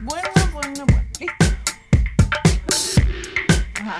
[0.00, 1.08] Bueno, bueno, bueno.
[1.18, 1.44] Listo.
[3.80, 3.98] Ajá.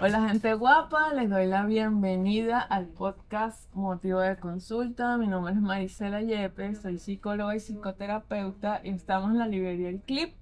[0.00, 5.18] Hola gente guapa, les doy la bienvenida al podcast Motivo de Consulta.
[5.18, 10.00] Mi nombre es Marisela Yepes, soy psicóloga y psicoterapeuta y estamos en la librería El
[10.00, 10.34] Clip,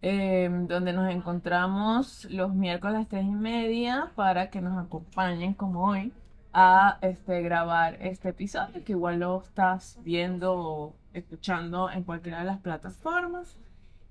[0.00, 5.52] eh, donde nos encontramos los miércoles a las tres y media para que nos acompañen
[5.52, 6.10] como hoy
[6.54, 12.44] a este, grabar este episodio, que igual lo estás viendo o escuchando en cualquiera de
[12.44, 13.56] las plataformas.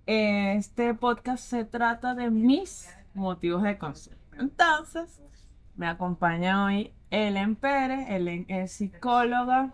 [0.06, 4.20] Este podcast se trata de mis motivos de consulta.
[4.38, 5.22] Entonces,
[5.76, 8.10] me acompaña hoy Ellen Pérez.
[8.10, 9.74] Ellen es psicóloga,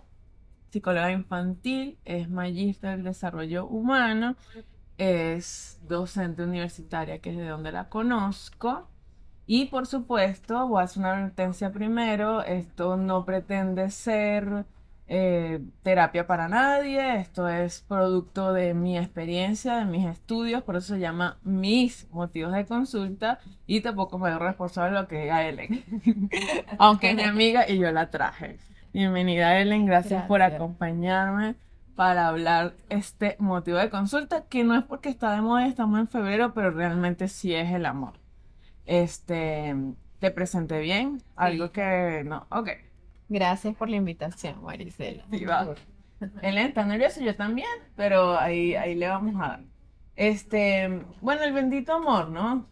[0.70, 4.36] psicóloga infantil, es magíster del desarrollo humano,
[4.98, 8.90] es docente universitaria, que es de donde la conozco.
[9.48, 14.66] Y por supuesto, voy a hacer una advertencia primero, esto no pretende ser
[15.08, 20.96] eh, terapia para nadie, esto es producto de mi experiencia, de mis estudios, por eso
[20.96, 25.48] se llama mis motivos de consulta y tampoco me doy responsable de lo que diga
[25.48, 25.84] Ellen,
[26.80, 28.58] aunque es mi amiga y yo la traje.
[28.94, 31.56] Bienvenida Ellen, gracias, por acompañarme
[31.96, 36.08] para hablar este motivo de consulta, que no es porque está de moda, estamos en
[36.08, 38.14] febrero, pero realmente sí es el amor.
[38.86, 39.76] Este,
[40.20, 41.22] ¿te presenté bien?
[41.36, 42.70] Algo que no, ok.
[43.28, 45.26] Gracias por la invitación, Marisela.
[45.32, 45.74] Sí, va.
[46.42, 49.64] Está nerviosa, yo también, pero ahí, ahí le vamos a dar.
[50.16, 52.68] Este, bueno, el bendito amor, ¿no?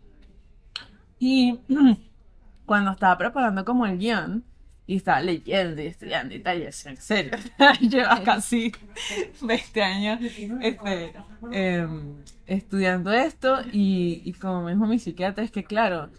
[1.18, 1.60] Y
[2.66, 4.44] cuando estaba preparando como el guion,
[4.86, 7.32] y estaba leyendo y estudiando y tal, y decía, en serio,
[7.80, 8.72] lleva casi
[9.40, 10.20] 20 años
[10.60, 11.14] este,
[11.52, 12.16] em,
[12.46, 16.10] estudiando esto, y, y como me dijo mi psiquiatra, es que claro,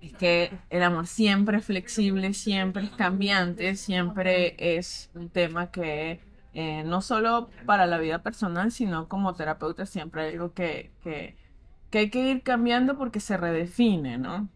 [0.00, 6.20] es que el amor siempre es flexible, siempre es cambiante, siempre es un tema que
[6.54, 11.36] eh, no solo para la vida personal, sino como terapeuta siempre hay algo que, que,
[11.90, 14.48] que hay que ir cambiando porque se redefine, ¿no?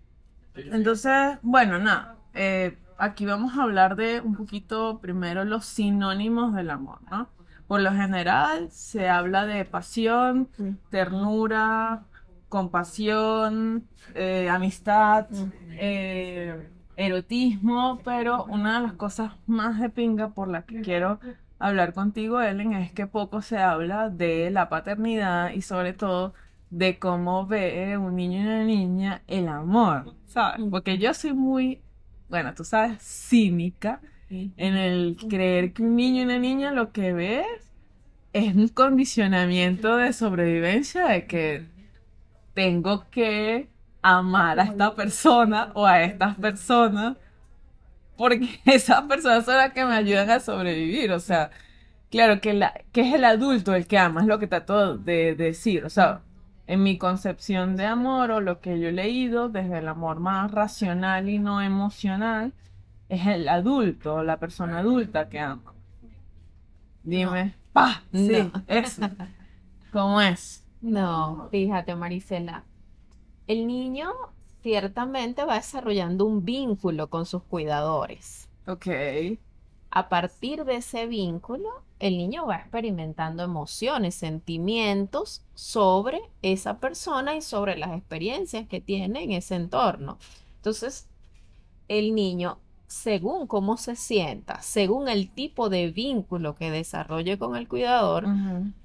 [0.54, 6.70] Entonces, bueno, nada, eh, aquí vamos a hablar de un poquito primero los sinónimos del
[6.70, 7.28] amor, ¿no?
[7.66, 10.48] Por lo general se habla de pasión,
[10.90, 12.04] ternura,
[12.48, 15.26] compasión, eh, amistad,
[15.72, 21.20] eh, erotismo, pero una de las cosas más de pinga por la que quiero
[21.58, 26.34] hablar contigo, Ellen, es que poco se habla de la paternidad y sobre todo
[26.70, 30.60] de cómo ve un niño y una niña el amor, ¿sabes?
[30.70, 31.80] Porque yo soy muy,
[32.28, 37.12] bueno, tú sabes, cínica en el creer que un niño y una niña lo que
[37.14, 37.44] ve
[38.32, 41.66] es un condicionamiento de sobrevivencia de que
[42.52, 43.70] tengo que
[44.02, 47.16] amar a esta persona o a estas personas
[48.18, 51.12] porque esas personas son las que me ayudan a sobrevivir.
[51.12, 51.50] O sea,
[52.10, 55.34] claro que, la, que es el adulto el que ama, es lo que trato de,
[55.34, 55.84] decir.
[55.86, 56.20] O sea,
[56.66, 60.50] en mi concepción de amor o lo que yo he leído, desde el amor más
[60.50, 62.52] racional y no emocional,
[63.08, 65.72] es el adulto, la persona adulta que ama.
[67.04, 68.02] Dime, ¡pah!
[68.12, 68.62] Sí, No.
[68.66, 69.02] eso.
[69.92, 70.66] ¿Cómo es?
[70.82, 72.64] No, fíjate, Marisela.
[73.46, 74.12] El niño
[74.62, 78.48] ciertamente va desarrollando un vínculo con sus cuidadores.
[78.66, 78.86] Ok.
[79.90, 87.42] A partir de ese vínculo, el niño va experimentando emociones, sentimientos sobre esa persona y
[87.42, 90.18] sobre las experiencias que tiene en ese entorno.
[90.56, 91.08] Entonces,
[91.88, 97.66] el niño, según cómo se sienta, según el tipo de vínculo que desarrolle con el
[97.66, 98.26] cuidador,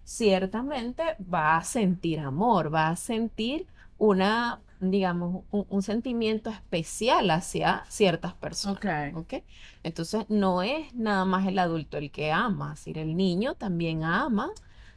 [0.05, 3.67] ciertamente va a sentir amor, va a sentir
[3.97, 4.59] una,
[4.91, 9.13] digamos, un, un sentimiento especial hacia ciertas personas.
[9.13, 9.17] Ok.
[9.17, 9.43] ¿ok?
[9.83, 14.03] Entonces, no es nada más el adulto el que ama, es decir, el niño también
[14.03, 14.51] ama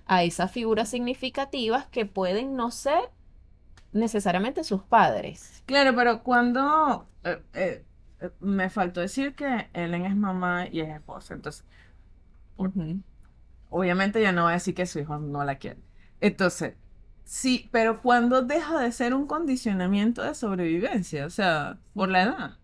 [0.07, 3.11] a esas figuras significativas que pueden no ser
[3.93, 5.63] necesariamente sus padres.
[5.67, 7.85] Claro, pero cuando eh, eh,
[8.41, 11.65] me faltó decir que Ellen es mamá y es esposa, entonces
[13.69, 15.81] obviamente ya no voy a decir que su hijo no la quiere.
[16.21, 16.75] Entonces,
[17.27, 22.61] sí, pero cuando deja de ser un condicionamiento de sobrevivencia, o sea, por la edad.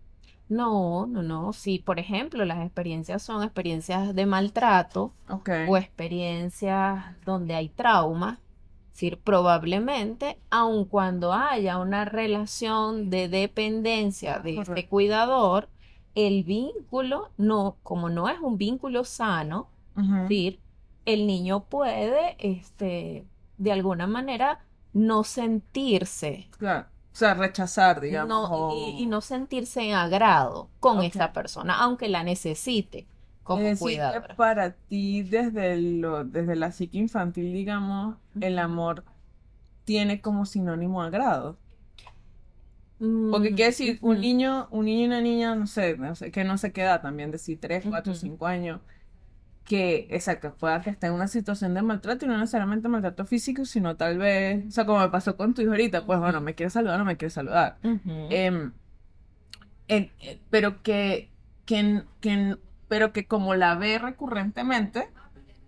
[0.49, 1.53] No, no, no.
[1.53, 5.15] Si, por ejemplo, las experiencias son experiencias de maltrato
[5.63, 8.41] o experiencias donde hay trauma,
[8.89, 15.69] Es decir, probablemente, aun cuando haya una relación de dependencia de este cuidador,
[16.15, 20.61] el vínculo no, como no es un vínculo sano, es decir,
[21.05, 23.27] el niño puede, este,
[23.63, 26.87] de alguna manera, no sentirse, Claro.
[27.13, 28.37] O sea, rechazar, digamos.
[28.37, 31.03] no, o- y, y no sentirse en agrado con Ok.
[31.03, 33.07] esa persona, aunque la necesite
[33.43, 39.05] como Es decir, que para ti, desde lo, desde la psique infantil, digamos, el amor
[39.85, 41.59] tiene como sinónimo agrado.
[43.29, 46.31] Porque Mm, quiere decir, un niño, un niño y una niña, no sé, no sé,
[46.31, 48.15] que no se queda también, decir 3, 4, Ujú.
[48.15, 48.81] 5 años,
[49.65, 53.65] que, exacto, pueda que esté en una situación de maltrato y no necesariamente maltrato físico,
[53.65, 56.55] sino tal vez, o sea, como me pasó con tu hijo ahorita, pues bueno, me
[56.55, 57.77] quiere saludar o no me quiere saludar.
[58.29, 58.71] Em,
[59.87, 60.11] eh,
[60.49, 61.29] pero que,
[61.65, 62.57] que, que-
[62.87, 65.09] pero que como la ve recurrentemente,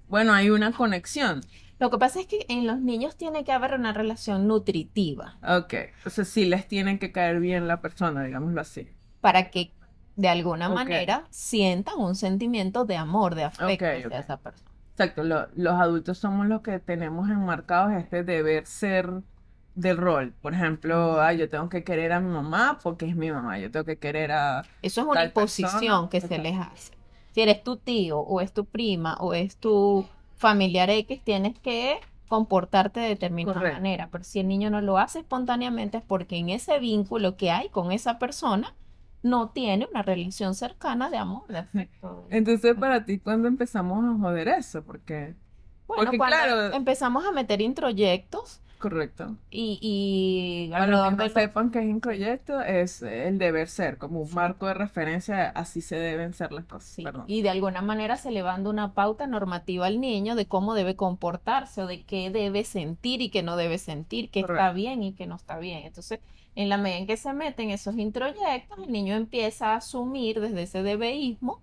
[0.07, 1.41] bueno, hay una conexión.
[1.79, 5.73] Lo que pasa es que en los niños tiene que haber una relación nutritiva Ok,
[6.05, 8.87] o sea, sí les tiene que caer bien la persona, digámoslo así.
[9.21, 9.71] para que
[10.15, 14.69] de alguna manera sientan un sentimiento de amor, de afecto hacia esa persona.
[14.91, 19.09] Exacto, lo- los adultos somos los que tenemos enmarcados este deber ser
[19.75, 20.33] del rol.
[20.41, 23.69] Por ejemplo, ah, yo tengo que querer a mi mamá porque es mi mamá, yo
[23.71, 26.09] tengo que querer a Eso es una tal imposición persona.
[26.09, 26.93] que se les hace.
[27.33, 30.05] Si eres tu tío o es tu prima o es tu
[30.37, 31.97] familiar X, tienes que
[32.29, 33.77] comportarte de determinada Correcto.
[33.81, 34.07] manera.
[34.09, 37.67] Pero si el niño no lo hace espontáneamente es porque en ese vínculo que hay
[37.67, 38.73] con esa persona
[39.25, 42.27] no tiene una relación cercana de amor, de afecto.
[42.29, 44.83] Entonces, para ti, ¿cuándo empezamos a joder eso?
[44.83, 45.33] Porque,
[45.87, 49.35] Bueno, porque cuando claro- empezamos a meter introyectos correcto.
[49.49, 54.31] y, y que no sepan que es un proyecto, es el deber ser, como un
[54.35, 56.87] marco de referencia, así se deben ser las cosas.
[56.89, 60.45] Sí, y de alguna manera se le va dando una pauta normativa al niño de
[60.45, 64.71] cómo debe comportarse o de qué debe sentir y qué no debe sentir, qué está
[64.71, 65.83] bien y qué no está bien.
[65.83, 66.19] Entonces,
[66.55, 70.63] en la medida en que se meten esos introyectos, el niño empieza a asumir desde
[70.63, 71.61] ese debeísmo,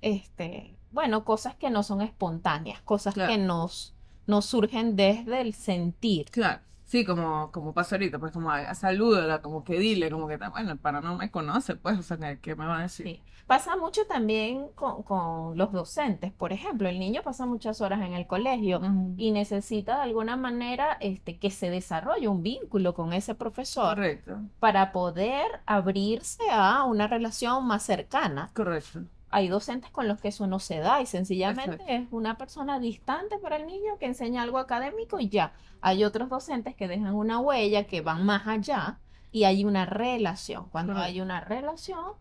[0.00, 3.32] este, bueno, cosas que no son espontáneas, cosas Claro.
[3.32, 3.94] que nos,
[4.26, 6.26] nos surgen desde el sentir.
[6.30, 6.60] Claro,
[6.92, 10.72] sí, como, como pasó ahorita, pues como ah, salúdala, como que dile, como que, bueno,
[10.72, 13.06] el pana no me conoce, pues, o sea, ¿qué, me va a decir?
[13.06, 13.20] Sí.
[13.46, 18.12] Pasa mucho también con, con los docentes, por ejemplo, el niño pasa muchas horas en
[18.12, 18.80] el colegio.
[19.16, 24.38] Y necesita de alguna manera este, que se desarrolle un vínculo con ese profesor Correcto,
[24.60, 28.50] para poder abrirse a una relación más cercana.
[28.54, 29.00] correcto.
[29.32, 31.92] Hay docentes con los que eso no se da y sencillamente Exacto.
[31.92, 35.54] es una persona distante para el niño que enseña algo académico y ya.
[35.80, 39.00] Hay otros docentes que dejan una huella, que van más allá
[39.32, 40.68] y hay una relación.
[40.68, 41.10] Cuando Correcto.
[41.10, 42.12] hay una relación,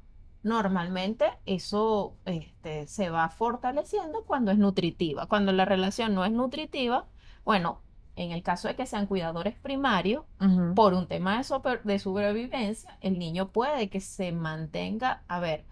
[0.41, 5.27] normalmente eso este, se va fortaleciendo cuando es nutritiva.
[5.27, 7.07] Cuando la relación no es nutritiva,
[7.43, 7.81] bueno,
[8.15, 10.23] en el caso de que sean cuidadores primarios,
[10.75, 15.65] por un tema de, de sobrevivencia, el niño puede que se mantenga, a ver,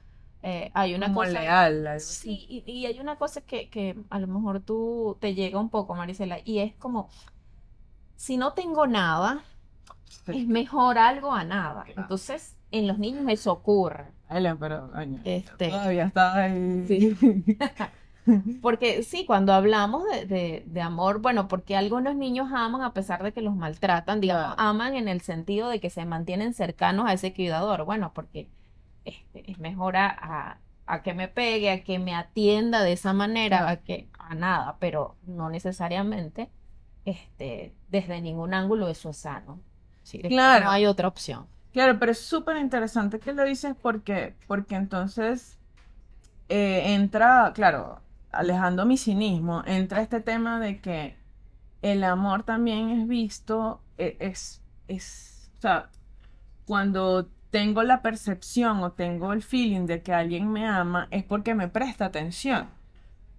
[0.43, 4.19] eh, hay una Como cosa, leal, sí, y, y hay una cosa que, que a
[4.19, 7.09] lo mejor tú te llega un poco, Marisela, y es como,
[8.15, 9.43] si no tengo nada,
[10.27, 11.83] es mejor algo a nada.
[11.85, 12.01] Claro.
[12.01, 14.11] Entonces, en los niños eso ocurre.
[14.29, 16.85] Ellen, pero, coño, Este, todavía está ahí.
[16.87, 17.17] Sí.
[18.61, 23.23] Porque sí, cuando hablamos de, de- de amor, bueno, porque algunos niños aman a pesar
[23.23, 24.61] de que los maltratan, digamos, Claro.
[24.61, 28.49] aman en el sentido de que se mantienen cercanos a ese cuidador, bueno, porque
[29.05, 33.13] este, es mejor a, a- a que me pegue, a que me atienda de esa
[33.13, 36.49] manera, a que a nada, pero no necesariamente
[37.05, 39.59] este, desde ningún ángulo eso es sano.
[40.03, 40.65] Sí, Claro.
[40.65, 41.45] no hay otra opción.
[41.73, 45.57] Claro, pero es súper interesante que lo dices porque, porque entonces
[46.49, 48.01] eh, entra, claro,
[48.31, 51.15] alejando mi cinismo, entra este tema de que
[51.81, 55.89] el amor también es visto, e- es, es, o sea,
[56.65, 61.55] cuando tengo la percepción o tengo el feeling de que alguien me ama, es porque
[61.55, 62.67] me presta atención,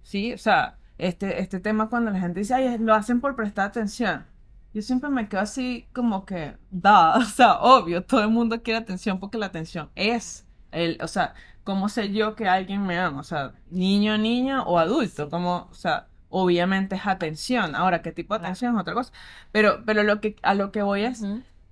[0.03, 0.33] ¿sí?
[0.33, 4.25] O sea, este, este tema cuando la gente dice, ay, lo hacen por prestar atención.
[4.73, 8.79] Yo siempre me quedo así como que, da, o sea, obvio, todo el mundo quiere
[8.79, 13.19] atención porque la atención es el, o sea, ¿cómo sé yo que alguien me ama?
[13.19, 17.75] O sea, niño, niña o adulto, como, o sea, obviamente es atención.
[17.75, 19.11] Ahora, ¿qué tipo de atención es otra cosa?
[19.51, 21.23] Pero, pero lo que, a lo que voy es,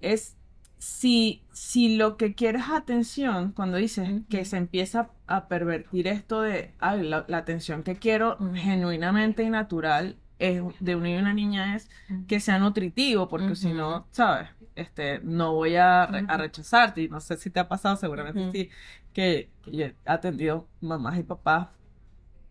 [0.01, 0.35] es
[0.79, 6.41] si, si lo que quieres es atención, cuando dices que se empieza a pervertir esto
[6.41, 11.21] de, ay, la, la atención que quiero genuinamente y natural es de un niño y
[11.21, 11.89] una niña es
[12.27, 14.07] que sea nutritivo, porque si no.
[14.11, 14.49] ¿sabes?
[14.75, 17.01] Este, no voy a, re- a rechazarte.
[17.03, 18.69] Y no sé si te ha pasado, seguramente sí,
[19.13, 21.67] que, que yo he atendido mamás y papás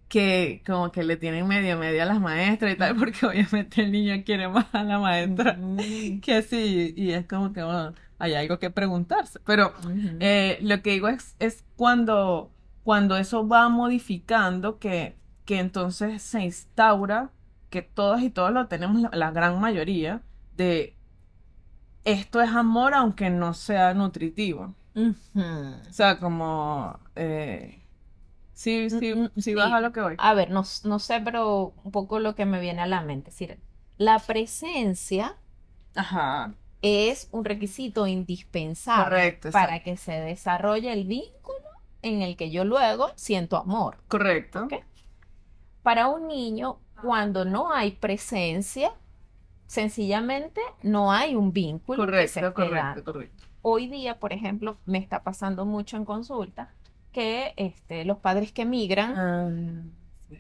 [0.09, 3.93] que como que le tienen medio medio a las maestras y tal, porque obviamente el
[3.93, 5.59] niño quiere más a la maestra
[6.23, 9.41] que sí, y es como que bueno, hay algo que preguntarse.
[9.45, 9.73] Pero
[10.21, 12.51] eh, lo que digo es, es cuando,
[12.85, 17.31] cuando eso va modificando que, que entonces se instaura,
[17.71, 20.23] que todas y todos lo tenemos, la, la gran mayoría,
[20.57, 20.97] de
[22.05, 24.75] esto es amor aunque no sea nutritivo.
[24.97, 26.99] O sea, como...
[27.15, 27.85] Eh,
[28.59, 29.55] sí, sí, sí sí.
[29.55, 30.15] vas a lo que voy.
[30.19, 33.31] A ver, no, sé, pero un poco lo que me viene a la mente.
[33.31, 33.61] Es decir,
[33.99, 35.37] la presencia
[35.95, 41.59] Ajá, es un requisito indispensable correcto, para que se desarrolle el vínculo
[42.03, 43.99] en el que yo luego siento amor.
[44.09, 44.67] Correcto.
[45.85, 48.93] Para un niño, cuando no hay presencia,
[49.67, 53.45] sencillamente no hay un vínculo que se Correcto, correcto, correcto.
[53.63, 56.73] Hoy día, por ejemplo, me está pasando mucho en consulta
[57.13, 59.51] que este, los padres que migran Ah,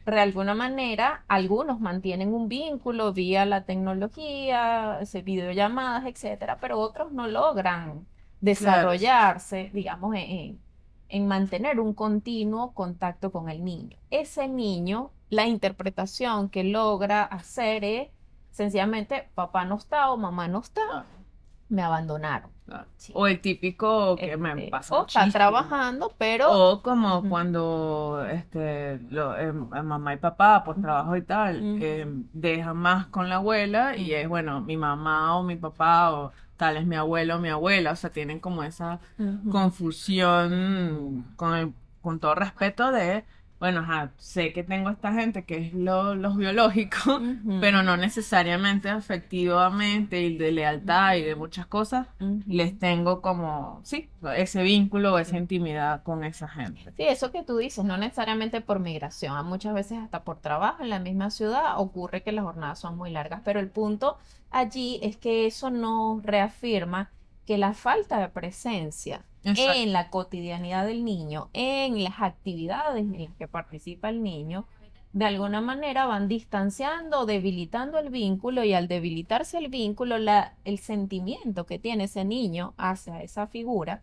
[0.07, 7.27] de alguna manera, algunos mantienen un vínculo vía la tecnología, videollamadas, etcétera, pero otros no
[7.27, 8.07] logran
[8.41, 10.65] desarrollarse, digamos, en, en-
[11.11, 13.99] en mantener un continuo contacto con el niño.
[14.11, 18.09] Ese niño, la interpretación que logra hacer es
[18.51, 21.05] sencillamente, papá no está o mamá no está, Ah,
[21.69, 22.51] me abandonaron.
[22.99, 23.13] Sí.
[23.17, 25.33] O el típico que me Este, pasa o está muchísimo.
[25.33, 31.61] trabajando, pero O como cuando este, lo- eh, mamá y papá por trabajo y tal
[31.83, 36.33] eh, dejan más con la abuela y es bueno, mi mamá o mi papá o
[36.59, 39.01] tal es mi abuelo o mi abuela, o sea, tienen como esa
[39.51, 41.73] confusión con el-
[42.03, 43.25] con todo respeto de,
[43.61, 47.21] bueno, ajá, sé que tengo esta gente que es lo, los biológicos,
[47.61, 52.07] pero no necesariamente afectivamente y de lealtad y de muchas cosas
[52.47, 56.93] les tengo como, sí, ese vínculo o esa intimidad con esa gente.
[56.97, 60.91] Sí, eso que tú dices, no necesariamente por migración, muchas veces hasta por trabajo en
[60.91, 64.19] la misma ciudad ocurre que las jornadas son muy largas, pero el punto
[64.50, 67.11] allí es que eso nos reafirma
[67.45, 69.73] que la falta de presencia Exacto.
[69.81, 74.67] en la cotidianidad del niño, en las actividades en las que participa el niño,
[75.12, 80.78] de alguna manera van distanciando, debilitando el vínculo y al debilitarse el vínculo, la, el
[80.78, 84.02] sentimiento que tiene ese niño hacia esa figura,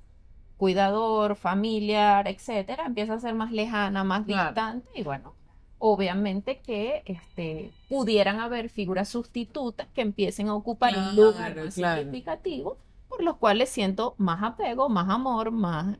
[0.57, 4.49] cuidador, familiar, etcétera, empieza a ser más lejana, más Claro.
[4.49, 5.33] distante y bueno,
[5.77, 12.01] obviamente que este, pudieran haber figuras sustitutas que empiecen a ocupar un lugar claro.
[12.01, 12.77] significativo,
[13.15, 15.97] por los cuales siento más apego, más amor, más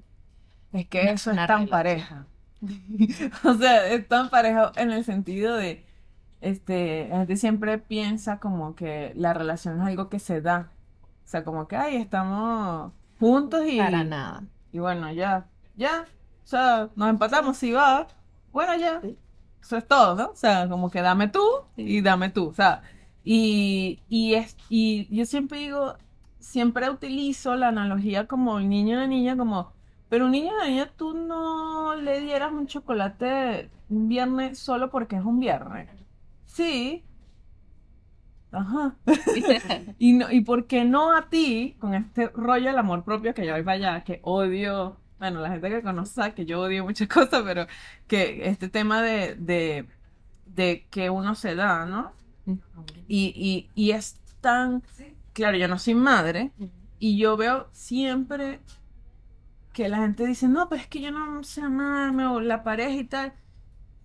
[0.72, 1.69] Es que eso es tan relación.
[1.69, 2.27] pareja.
[3.43, 5.86] O sea, es tan pareja en el sentido de,
[6.41, 10.72] este, la gente siempre piensa como que la relación es algo que se da.
[11.25, 14.43] O sea, como que, ay, estamos juntos y, para nada.
[14.72, 16.03] y bueno, ya, ya,
[16.43, 18.07] o sea, nos empatamos, si va,
[18.51, 19.17] bueno, ya, Sí.
[19.62, 20.31] eso es todo, ¿no?
[20.31, 21.41] O sea, como que dame tú
[21.75, 22.84] y dame tú, o sea,
[23.24, 25.98] y, y, es, y yo siempre digo,
[26.45, 29.73] siempre utilizo la analogía como el niño y la niña, como,
[30.09, 34.89] pero un niño y una niña tú no le dieras un chocolate un viernes solo
[34.91, 35.89] porque es un viernes.
[36.45, 37.03] Sí.
[38.51, 38.95] Ajá.
[39.99, 43.45] Y, no, y por qué no a ti, con este rollo del amor propio que
[43.45, 47.43] yo para allá, que odio, bueno, la gente que conoce que yo odio muchas cosas,
[47.43, 47.67] pero
[48.07, 49.87] que este tema de, de,
[50.45, 52.13] de que uno se da, ¿no?
[53.07, 54.83] Y, y, y es tan,
[55.35, 56.53] claro, yo no soy madre,
[56.99, 58.61] y yo veo siempre
[59.73, 62.91] que la gente dice, no, pero es que yo no sé amarme, o la pareja
[62.95, 63.33] y tal.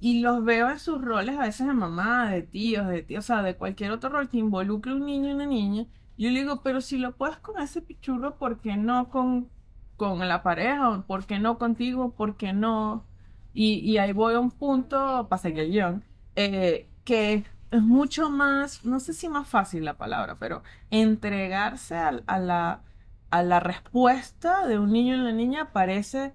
[0.01, 3.29] Y los veo en sus roles a veces de mamá, de tíos, de tíos, o
[3.29, 5.87] sea, de cualquier otro rol que involucre un niño y una niña.
[6.19, 9.51] Yo le digo, pero si lo puedes con ese pichurro, ¿por qué no con,
[9.97, 10.91] con la pareja?
[10.91, 12.13] ¿O ¿Por qué no contigo?
[12.15, 13.07] ¿Por qué no?
[13.55, 16.05] Y, y ahí voy a un punto, para seguir el guion,
[16.37, 22.13] eh, que es mucho más, no sé si más fácil la palabra, pero entregarse a,
[22.39, 22.83] la,
[23.31, 26.33] a la respuesta de un niño y una niña parece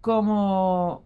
[0.00, 1.04] como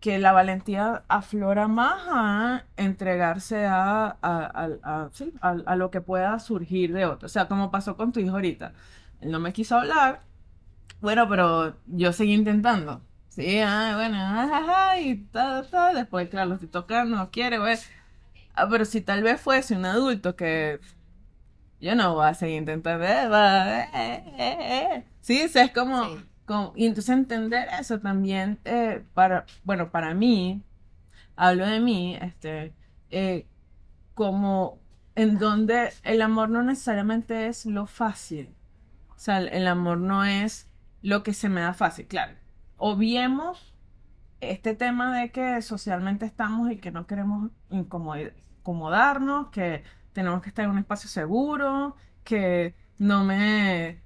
[0.00, 6.92] que la valentía aflora más a entregarse a, a, sí, a- lo que pueda surgir
[6.92, 7.26] de otro.
[7.26, 8.74] O sea, como pasó con tu hijo ahorita.
[9.20, 10.22] Él no me quiso hablar,
[11.00, 13.02] bueno, pero yo seguí intentando.
[13.28, 15.94] Sí, ah, bueno, ajá, y tal, tal.
[15.96, 17.76] Después, claro, lo estoy tocando, no quiere, güey.
[18.56, 20.80] Ah, pero si tal vez fuese un adulto que
[21.80, 24.56] yo no voy a seguir intentando, eh, va, eh, eh, eh,
[24.96, 25.04] eh.
[25.20, 26.24] Sí, o sea, es como, Sí.
[26.46, 28.58] como- y entonces entender eso también,
[29.14, 30.62] para, bueno, para mí,
[31.36, 32.72] hablo de mí, este,
[34.14, 34.78] como
[35.14, 38.54] en donde el amor no necesariamente es lo fácil.
[39.10, 40.68] O sea, el, el amor no es
[41.02, 42.34] lo que se me da fácil, claro.
[42.76, 43.74] Obviemos
[44.40, 50.48] este tema de que socialmente estamos y que no queremos incomod- incomodarnos, que tenemos que
[50.50, 54.02] estar en un espacio seguro, que no me,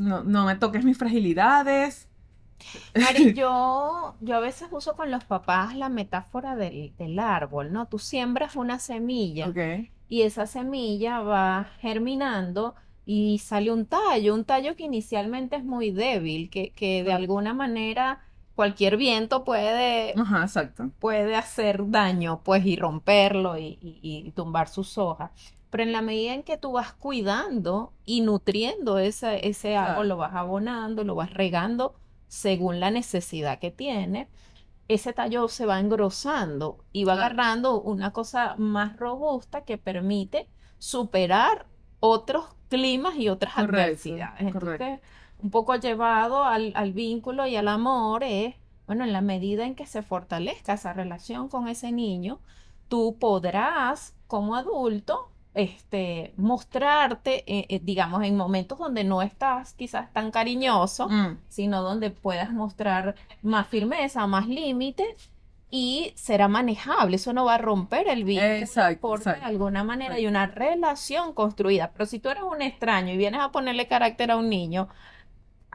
[0.00, 2.08] no, no me toques mis fragilidades.
[2.94, 7.88] Mari, yo, yo a veces uso con los papás la metáfora del, del árbol, ¿no?
[7.88, 9.56] Tú siembras una semilla
[10.08, 15.90] y esa semilla va germinando y sale un tallo, un tallo que inicialmente es muy
[15.92, 18.20] débil, que, que de alguna manera
[18.54, 20.90] cualquier viento puede, Ajá, exacto.
[20.98, 25.30] puede hacer daño, pues, y romperlo y, y- y tumbar sus hojas.
[25.70, 30.08] Pero en la medida en que tú vas cuidando y nutriendo ese, ese árbol, Claro.
[30.08, 31.94] lo vas abonando, lo vas regando
[32.28, 34.28] según la necesidad que tiene,
[34.88, 37.26] ese tallo se va engrosando y va Claro.
[37.26, 41.66] agarrando una cosa más robusta que permite superar
[42.00, 44.52] otros climas y otras Correcto, adversidades.
[44.52, 44.84] correcto.
[45.42, 48.54] Un poco llevado al, al vínculo y al amor es,
[48.86, 52.40] bueno, en la medida en que se fortalezca esa relación con ese niño,
[52.88, 60.12] tú podrás, como adulto, este, mostrarte, eh, eh, digamos, en momentos donde no estás quizás
[60.12, 65.30] tan cariñoso, Mm, sino donde puedas mostrar más firmeza, más límites
[65.70, 67.16] y será manejable.
[67.16, 71.32] Eso no va a romper el vínculo Exacto, porque de alguna manera hay una relación
[71.34, 71.92] construida.
[71.92, 74.88] Pero si tú eres un extraño y vienes a ponerle carácter a un niño,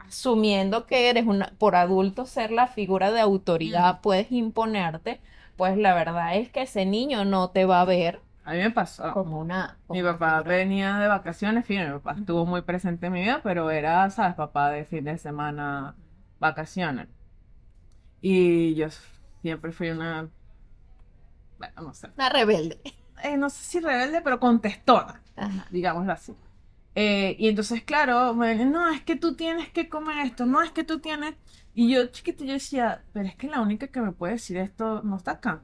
[0.08, 5.20] asumiendo que eres una, por adulto ser la figura de autoridad, puedes imponerte,
[5.56, 8.70] pues la verdad es que ese niño no te va a ver A mí me
[8.70, 9.12] pasó.
[9.12, 10.42] como una, como Mi papá figura.
[10.42, 14.34] venía de vacaciones, fíjate, mi papá estuvo muy presente en mi vida, pero era, ¿sabes?
[14.36, 15.96] Papá de fin de semana,
[16.38, 17.08] vacaciones.
[18.20, 18.88] Y yo
[19.42, 20.30] siempre fui una,
[21.58, 22.80] bueno, no sé, Una rebelde.
[23.22, 25.22] eh, no sé si rebelde, pero contestona,
[25.70, 26.36] digámoslo así.
[26.98, 30.62] Eh, y entonces, claro, me decían, no, es que tú tienes que comer esto, no,
[30.62, 31.34] es que tú tienes...
[31.74, 35.02] Y yo, chiquito, yo decía, pero es que la única que me puede decir esto
[35.02, 35.62] no está acá.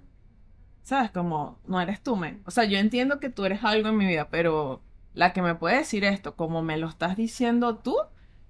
[0.83, 1.11] ¿Sabes?
[1.11, 2.43] Como, no eres tú, men.
[2.45, 4.83] O sea, yo entiendo que tú eres algo en mi vida, pero
[5.15, 7.97] la que me puede decir esto, como me lo estás diciendo tú,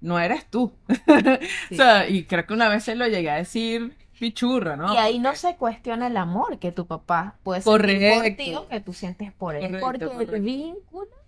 [0.01, 0.73] no eres tú.
[1.69, 1.75] Sí.
[1.75, 4.93] O sea, y creo que una vez se lo llegué a decir pichurra, ¿no?
[4.93, 8.67] Y ahí no se cuestiona el amor que tu papá puede sentir por ti o
[8.67, 10.35] que tú sientes por él, Correcto, porque correcto.
[10.35, 11.22] el vínculo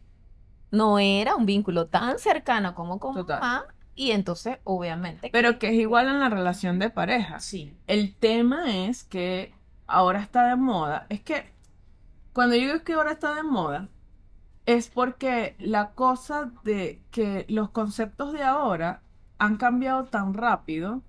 [0.76, 3.40] no era un vínculo tan cercano como con Total.
[3.40, 7.40] mamá, y entonces obviamente Pero que es igual en la relación de pareja.
[7.40, 7.74] sí.
[7.88, 9.54] El tema es que
[9.88, 11.06] ahora está de moda.
[11.10, 11.46] Es que
[12.34, 13.88] cuando yo digo que ahora está de moda,
[14.66, 19.02] es porque la cosa de que los conceptos de ahora
[19.38, 21.04] han cambiado tan rápido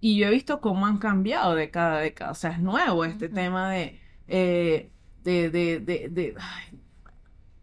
[0.00, 2.32] y yo he visto cómo han cambiado de cada década.
[2.32, 4.90] O sea, es nuevo este tema de, eh,
[5.24, 6.78] de, de, de, de- ay,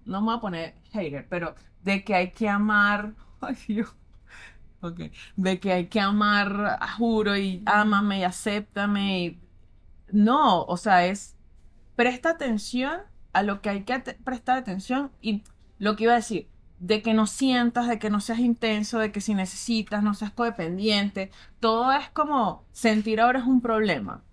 [0.09, 3.95] no me voy a poner hater, pero de que hay que amar, ay Dios,
[5.35, 9.39] de que hay que amar a juro y ámame y acéptame y
[10.11, 11.35] no, o sea, es
[11.95, 13.01] presta atención
[13.33, 15.43] a lo que hay que prestar atención y
[15.77, 19.11] lo que iba a decir, de que no sientas, de que no seas intenso, de
[19.11, 24.23] que si necesitas, no seas codependiente, todo es como sentir ahora es un problema.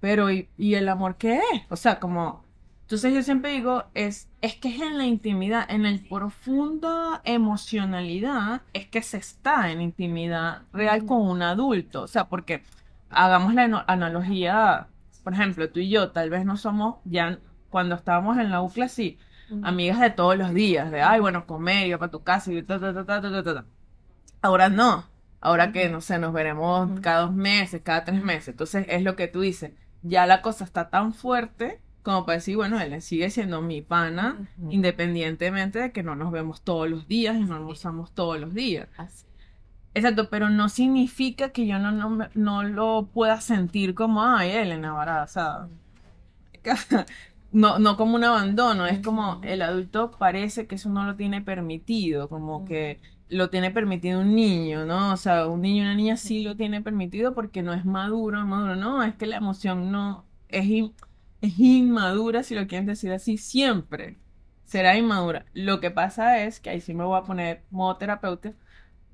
[0.00, 1.62] Pero ¿y, y el amor qué es?
[1.68, 2.44] O sea, como
[2.92, 8.62] entonces yo siempre digo, es, es que es en la intimidad, en el profunda emocionalidad,
[8.72, 12.02] es que se está en intimidad real con un adulto.
[12.02, 12.64] O sea, porque
[13.08, 14.88] hagamos la analogía,
[15.22, 17.38] por ejemplo, tú y yo tal vez no somos ya
[17.70, 19.16] cuando estábamos en la UCLA, sí,
[19.62, 22.80] amigas de todos los días, de, ay, bueno, comer, ir para tu casa y ta,
[22.80, 23.64] ta, ta, ta, ta, ta, ta.
[24.42, 25.04] Ahora no.
[25.40, 28.48] Ahora que, no sé, nos veremos cada dos meses, cada tres meses.
[28.48, 29.72] Entonces es lo que tú dices.
[30.02, 34.48] Ya la cosa está tan fuerte como para decir, bueno, él sigue siendo mi pana,
[34.70, 38.88] independientemente de que no nos vemos todos los días y no almorzamos todos los días.
[38.96, 39.24] Así.
[39.94, 44.92] Exacto, pero no significa que yo no, no, no lo pueda sentir como, ay, Elena,
[44.92, 45.68] varada, o sea,
[47.52, 51.42] no, no como un abandono, es como el adulto parece que eso no lo tiene
[51.42, 55.12] permitido, como que lo tiene permitido un niño, ¿no?
[55.12, 58.44] O sea, un niño y una niña sí lo tiene permitido porque no es maduro,
[58.46, 60.90] maduro, no, es que la emoción no es,
[61.42, 64.18] es inmadura, si lo quieren decir así, siempre
[64.64, 65.46] será inmadura.
[65.54, 68.54] Lo que pasa es que ahí sí me voy a poner modo terapeuta,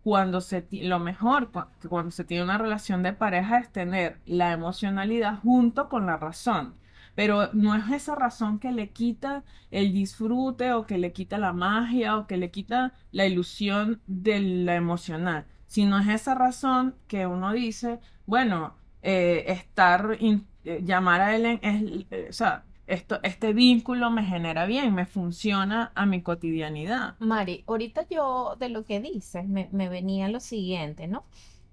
[0.02, 4.52] cuando se lo mejor cua- cuando se tiene una relación de pareja es tener la
[4.52, 6.76] emocionalidad junto con la razón.
[7.14, 11.52] Pero no es esa razón que le quita el disfrute o que le quita la
[11.52, 17.26] magia o que le quita la ilusión de la emocional, sino es esa razón que
[17.26, 23.20] uno dice, bueno, eh, estar, in- eh, llamar a Ellen es, eh, o sea, esto,
[23.22, 27.16] este vínculo me genera bien, me funciona a mi cotidianidad.
[27.18, 31.24] Mari, ahorita yo de lo que dices me, me venía lo siguiente, ¿no?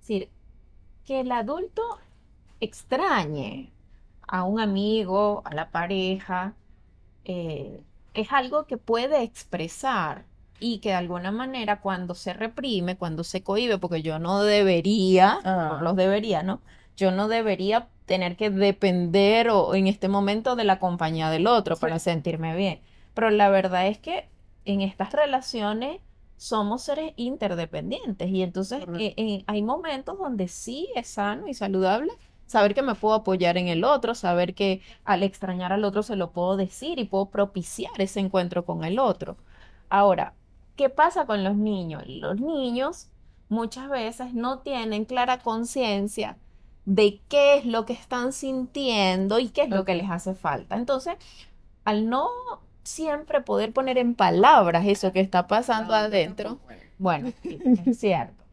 [0.01, 0.29] Es decir,
[1.05, 1.81] que el adulto
[2.59, 3.71] extrañe
[4.27, 6.53] a un amigo, a la pareja,
[7.25, 7.81] eh,
[8.13, 10.25] es algo que puede expresar
[10.59, 15.39] y que de alguna manera cuando se reprime, cuando se cohíbe, porque yo no debería,
[15.43, 15.77] Ah.
[15.79, 16.61] no los debería, ¿no?
[16.97, 21.75] Yo no debería tener que depender o en este momento de la compañía del otro
[21.77, 22.81] para sentirme bien.
[23.13, 24.29] Pero la verdad es que
[24.65, 26.01] en estas relaciones
[26.37, 32.11] somos seres interdependientes y entonces eh, eh, hay momentos donde sí es sano y saludable
[32.45, 36.15] saber que me puedo apoyar en el otro, saber que al extrañar al otro se
[36.15, 39.37] lo puedo decir y puedo propiciar ese encuentro con el otro.
[39.89, 40.33] Ahora,
[40.75, 42.03] ¿qué pasa con los niños?
[42.07, 43.09] Los niños
[43.49, 46.37] muchas veces no tienen clara conciencia
[46.85, 50.75] de qué es lo que están sintiendo y qué es lo que les hace falta.
[50.75, 51.15] Entonces,
[51.85, 52.29] al no
[52.83, 56.59] siempre poder poner en palabras eso que está pasando adentro,
[56.99, 57.31] bueno,
[57.85, 58.43] es cierto.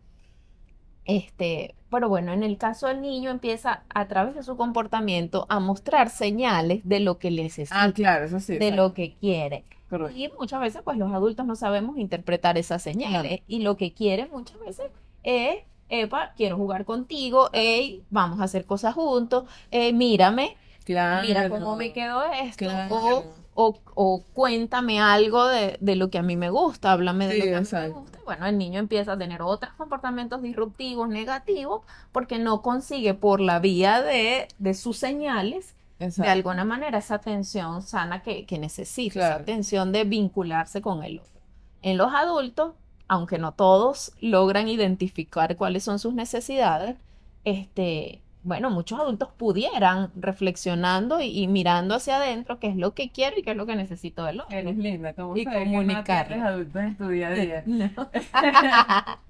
[1.05, 5.59] Este, pero bueno, en el caso del niño empieza a través de su comportamiento a
[5.59, 8.53] mostrar señales de lo que necesita, Ah, claro, eso sí.
[8.57, 8.77] de exacto.
[8.83, 9.65] lo que quiere.
[9.91, 10.17] Correcto.
[10.17, 13.41] Y muchas veces, pues los adultos no sabemos interpretar esas señales.
[13.47, 14.87] Y lo que quieren muchas veces
[15.23, 15.57] es,
[15.95, 21.27] Epa, quiero jugar contigo, hey, vamos a hacer cosas juntos, eh, mírame, Claro.
[21.27, 22.95] mira cómo me quedó esto, Claro.
[22.97, 23.25] o,
[23.55, 27.39] o, o cuéntame algo de, de lo que a mí me gusta, háblame de Sí,
[27.41, 28.01] lo que a mí me exacto.
[28.01, 28.19] gusta.
[28.25, 33.59] Bueno, el niño empieza a tener otros comportamientos disruptivos, negativos, porque no consigue por la
[33.59, 36.33] vía de, de sus señales de Exacto.
[36.33, 41.41] alguna manera esa atención sana que, que necesita, esa atención de vincularse con el otro.
[41.83, 42.73] En los adultos,
[43.09, 46.97] aunque no todos logran identificar cuáles son sus necesidades,
[47.45, 53.11] este, bueno, muchos adultos pudieran reflexionando y, y mirando hacia adentro qué es lo que
[53.11, 54.57] quiero y qué es lo que necesito del otro.
[54.57, 57.63] Eres linda, ¿cómo Y que atiendes adultos en tu día a día?
[57.67, 57.91] No.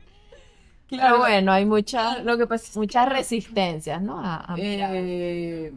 [0.95, 4.21] Pero Claro, bueno, hay muchas, lo que pasa muchas resistencias, ¿no?
[4.21, 4.91] A, a mirar.
[4.95, 5.73] Eh,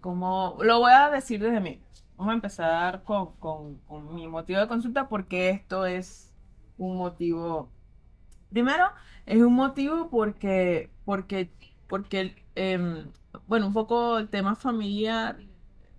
[0.00, 1.80] como lo voy a decir desde mí.
[2.16, 6.27] Vamos a empezar con, con- con mi motivo de consulta porque esto es
[6.78, 7.70] un motivo.
[8.50, 8.84] Primero,
[9.26, 11.50] es un motivo porque, porque,
[11.86, 13.10] porque, em,
[13.46, 15.38] bueno, un poco el tema familiar.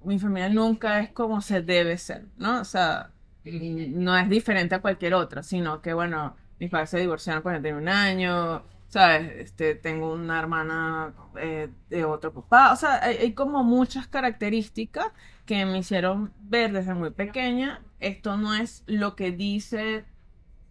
[0.04, 2.62] Mi familia nunca es como se debe ser, ¿no?
[2.62, 3.12] O sea,
[3.44, 7.78] no es diferente a cualquier otra, sino que, bueno, mis padres se divorciaron cuando tenía
[7.78, 9.32] un año, ¿sabes?
[9.38, 15.08] Este, tengo una hermana eh, de otro papá, o sea, hay, hay como muchas características
[15.46, 20.06] que me hicieron ver desde muy pequeña, esto no es lo que dice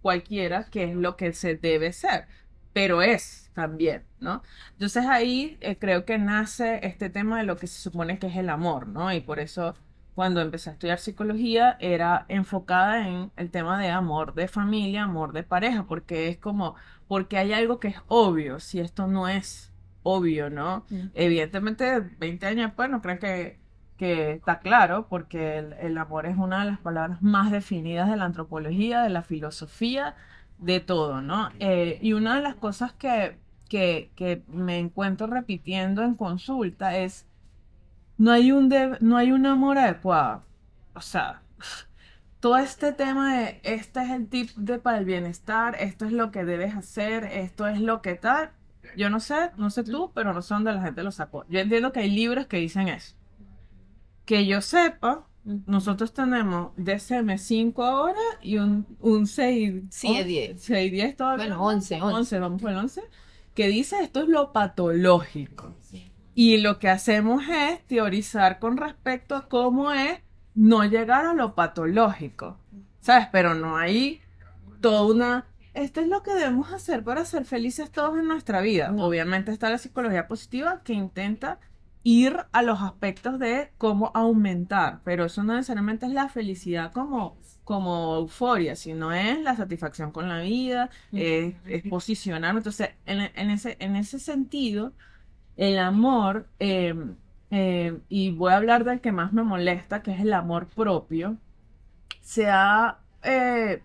[0.03, 2.27] cualquiera que es lo que se debe ser,
[2.73, 4.43] pero es también, ¿no?
[4.73, 8.37] Entonces ahí eh, creo que nace este tema de lo que se supone que es
[8.37, 9.13] el amor, ¿no?
[9.13, 9.75] Y por eso
[10.15, 15.33] cuando empecé a estudiar psicología era enfocada en el tema de amor de familia, amor
[15.33, 16.75] de pareja, porque es como,
[17.07, 20.85] porque hay algo que es obvio, si esto no es obvio, ¿no?
[20.91, 21.11] Mm.
[21.15, 23.59] Evidentemente, 20 años después no creo que,
[23.99, 28.17] que está claro, porque el, el amor es una de las palabras más definidas de
[28.17, 30.17] la antropología, de la filosofía,
[30.59, 31.51] de todo, ¿no?
[31.61, 37.27] Eh, y una de las cosas que, que, que me encuentro repitiendo en consulta es,
[38.19, 40.45] no hay un, de- no hay un amor adecuado.
[40.95, 41.43] O sea,
[42.41, 46.33] todo este tema de, este es el tip de para el bienestar, esto es lo
[46.33, 48.53] que debes hacer, esto es lo que tal.
[48.97, 51.47] Yo no sé, no sé tú, pero no sé dónde la gente lo sacó.
[51.51, 53.17] Yo entiendo que hay libros que dicen eso.
[54.29, 55.27] Que yo sepa,
[55.65, 60.63] nosotros tenemos DSM 5 ahora y un, un 6, Sí, de 10.
[60.63, 61.47] 6, 10 todavía.
[61.47, 62.15] Bueno, 11, 11.
[62.15, 63.05] 11, vamos por el 11,
[63.55, 65.75] que dice esto es lo patológico.
[66.35, 70.21] Y lo que hacemos es teorizar con respecto a cómo es
[70.55, 72.59] no llegar a lo patológico,
[73.01, 73.29] ¿sabes?
[73.33, 74.21] Pero no hay
[74.83, 75.47] toda una...
[75.73, 78.89] Esto es lo que debemos hacer para ser felices todos en nuestra vida.
[78.91, 79.07] No.
[79.07, 81.61] Obviamente está la psicología positiva que intenta
[82.09, 87.37] ir a los aspectos de cómo aumentar, pero eso no necesariamente es la felicidad como,
[87.65, 92.61] como euforia, sino es la satisfacción con la vida, es, es posicionarme.
[92.61, 94.95] Entonces, en, en ese, en ese sentido,
[95.59, 96.95] el amor, eh,
[97.51, 101.37] eh, y voy a hablar del que más me molesta, que es el amor propio,
[102.23, 103.83] se ha, eh,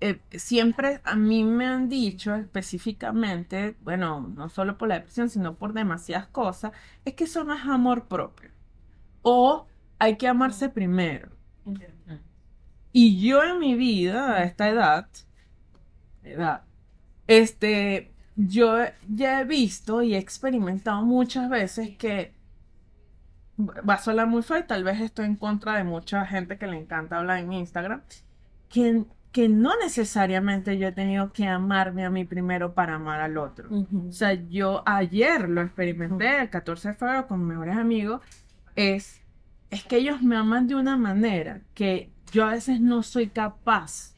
[0.00, 5.54] eh, siempre a mí me han dicho específicamente, bueno, no solo por la depresión, sino
[5.54, 6.72] por demasiadas cosas,
[7.04, 8.50] es que eso no es amor propio.
[9.22, 9.66] O
[9.98, 11.30] hay que amarse primero.
[12.92, 15.08] Y yo en mi vida, a esta edad,
[16.22, 16.62] edad,
[17.26, 18.76] este, yo
[19.08, 22.34] ya he visto y he experimentado muchas veces que
[23.58, 26.66] va a sonar muy feo y tal vez estoy en contra de mucha gente que
[26.66, 28.02] le encanta hablar en Instagram,
[28.68, 29.04] que,
[29.36, 33.68] que no necesariamente yo he tenido que amarme a mí primero para amar al otro.
[33.68, 34.08] Ujú.
[34.08, 38.22] O sea, yo ayer lo experimenté, el 14 de febrero, con mis mejores amigos,
[38.76, 39.20] es,
[39.68, 44.14] es que ellos me aman de una manera que yo a veces no soy capaz,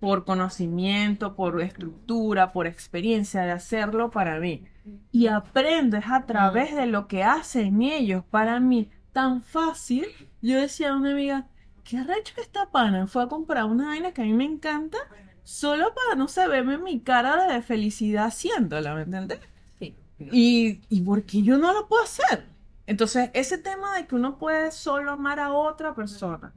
[0.00, 4.64] por conocimiento, por estructura, por experiencia, de hacerlo para mí.
[5.12, 10.04] Y aprendo es a través de lo que hacen ellos para mí tan fácil.
[10.42, 11.46] Yo decía a una amiga,
[11.88, 14.98] qué arrecho que esta pana fue a comprar una vaina que a mí me encanta
[15.42, 19.40] solo para, no sé, verme mi cara de felicidad haciéndola, ¿me entiendes?
[19.78, 19.96] Sí.
[20.18, 22.44] Y, y porque yo no lo puedo hacer.
[22.86, 26.52] Entonces, ese tema de que uno puede solo amar a otra persona,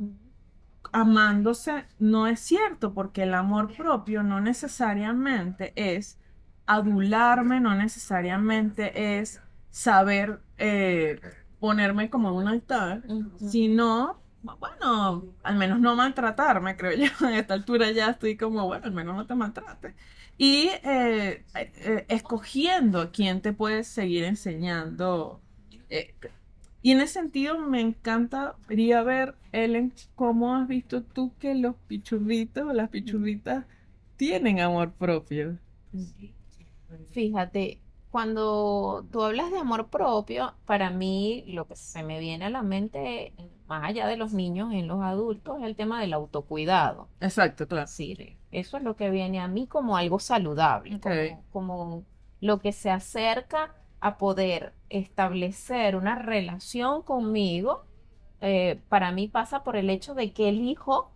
[0.91, 6.19] amándose, no es cierto, porque el amor propio no necesariamente es
[6.65, 11.21] adularme, no necesariamente es saber eh,
[11.59, 13.03] ponerme como en un altar,
[13.37, 17.05] sino, bueno, al menos no maltratarme, creo yo.
[17.27, 19.95] A esta altura ya estoy como, bueno, al menos no te maltrates.
[20.37, 25.41] Y eh, eh, escogiendo quién te puedes seguir enseñando.
[25.89, 26.15] eh,
[26.81, 32.65] y en ese sentido me encantaría ver, Ellen, cómo has visto tú que los pichurritos
[32.67, 33.65] o las pichurritas
[34.17, 35.59] tienen amor propio.
[37.11, 42.49] Fíjate, cuando tú hablas de amor propio, para mí lo que se me viene a
[42.49, 43.33] la mente,
[43.71, 47.09] más allá de los niños en los adultos, es el tema del autocuidado.
[47.21, 47.87] Exacto, claro.
[47.87, 52.05] Decir, eso es lo que viene a mí como algo saludable, como, como
[52.41, 57.87] lo que se acerca a poder establecer una relación conmigo.
[58.41, 61.11] eh, para mí pasa por el hecho de que elijo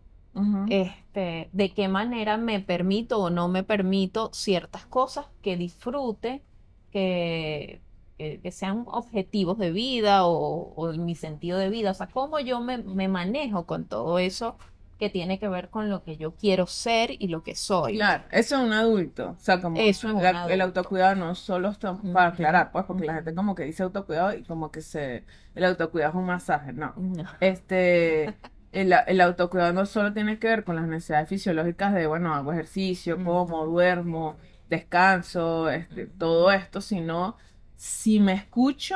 [0.69, 6.43] este, de qué manera me permito o no me permito ciertas cosas que disfrute,
[6.91, 7.81] que,
[8.17, 11.91] que, que sean objetivos de vida o, o mi sentido de vida.
[11.91, 14.57] O sea, cómo yo me, me manejo con todo eso
[14.97, 17.95] que tiene que ver con lo que yo quiero ser y lo que soy.
[17.97, 19.31] Claro, eso es un adulto.
[19.31, 20.53] O sea, como Eso es un la- adulto.
[20.53, 24.33] el autocuidado no solo está para aclarar, pues, porque la gente como que dice autocuidado
[24.33, 26.93] y como que se el autocuidado es un masaje, no.
[26.95, 27.25] No.
[27.41, 28.37] Este,
[28.71, 32.53] el, el autocuidado no solo tiene que ver con las necesidades fisiológicas de, bueno, hago
[32.53, 34.37] ejercicio, como, duermo,
[34.69, 37.35] descanso, este, todo esto, sino
[37.75, 38.95] si me escucho,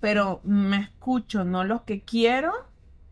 [0.00, 2.52] pero me escucho no lo que quiero,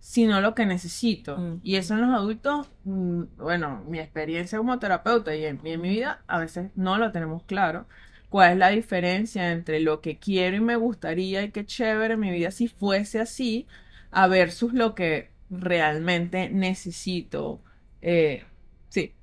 [0.00, 1.34] sino lo que necesito.
[1.34, 1.60] Ujú.
[1.62, 5.80] Y eso en los adultos, mm, bueno, mi experiencia como terapeuta y en, y en
[5.80, 7.86] mi vida, a veces no lo tenemos claro.
[8.28, 12.20] ¿Cuál es la diferencia entre lo que quiero y me gustaría y qué chévere en
[12.20, 13.66] mi vida si fuese así,
[14.10, 17.60] a versus lo que realmente necesito?
[18.02, 18.44] Eh,
[18.88, 19.14] sí.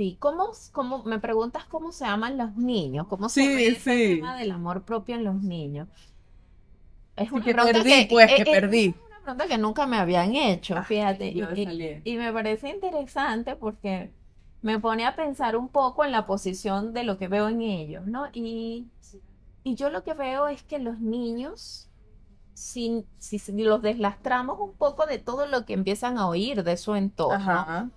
[0.00, 3.06] Sí, ¿cómo, cómo, me preguntas cómo se aman los niños?
[3.08, 4.18] ¿Cómo se Sí, ve sí.
[4.18, 5.88] tema del amor propio en los niños?
[7.16, 8.86] Es una que pregunta perdí, que- pues, que perdí.
[8.88, 12.02] es una pregunta que nunca me habían hecho, Ay, fíjate, y, y- salí.
[12.04, 14.10] y me parece interesante porque
[14.62, 18.06] me pone a pensar un poco en la posición de lo que veo en ellos,
[18.06, 18.28] ¿no?
[18.32, 18.90] Y,
[19.64, 21.90] y yo lo que veo es que los niños,
[22.54, 26.76] si, si, si los deslastramos un poco de todo lo que empiezan a oír de
[26.76, 27.90] su entorno, Ajá.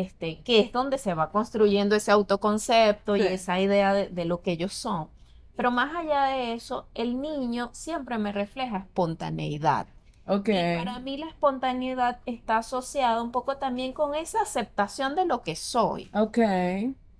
[0.00, 4.42] Este, que es donde se va construyendo ese autoconcepto y esa idea de, de lo
[4.42, 5.08] que ellos son.
[5.56, 9.88] Pero más allá de eso, el niño siempre me refleja espontaneidad.
[10.28, 10.48] Ok.
[10.50, 15.42] Y para mí la espontaneidad está asociada un poco también con esa aceptación de lo
[15.42, 16.10] que soy.
[16.14, 16.38] Ok.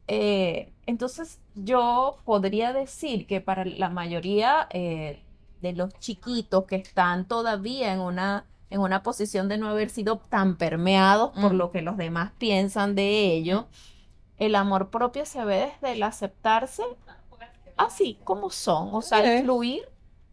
[0.07, 5.23] Eh, entonces yo podría decir que para la mayoría eh,
[5.61, 10.19] de los chiquitos que están todavía en una, en una posición de no haber sido
[10.19, 11.57] tan permeados por Mm.
[11.57, 13.65] lo que los demás piensan de ellos,
[14.39, 16.83] el amor propio se ve desde el aceptarse
[17.77, 19.83] así como son, o sea, el fluir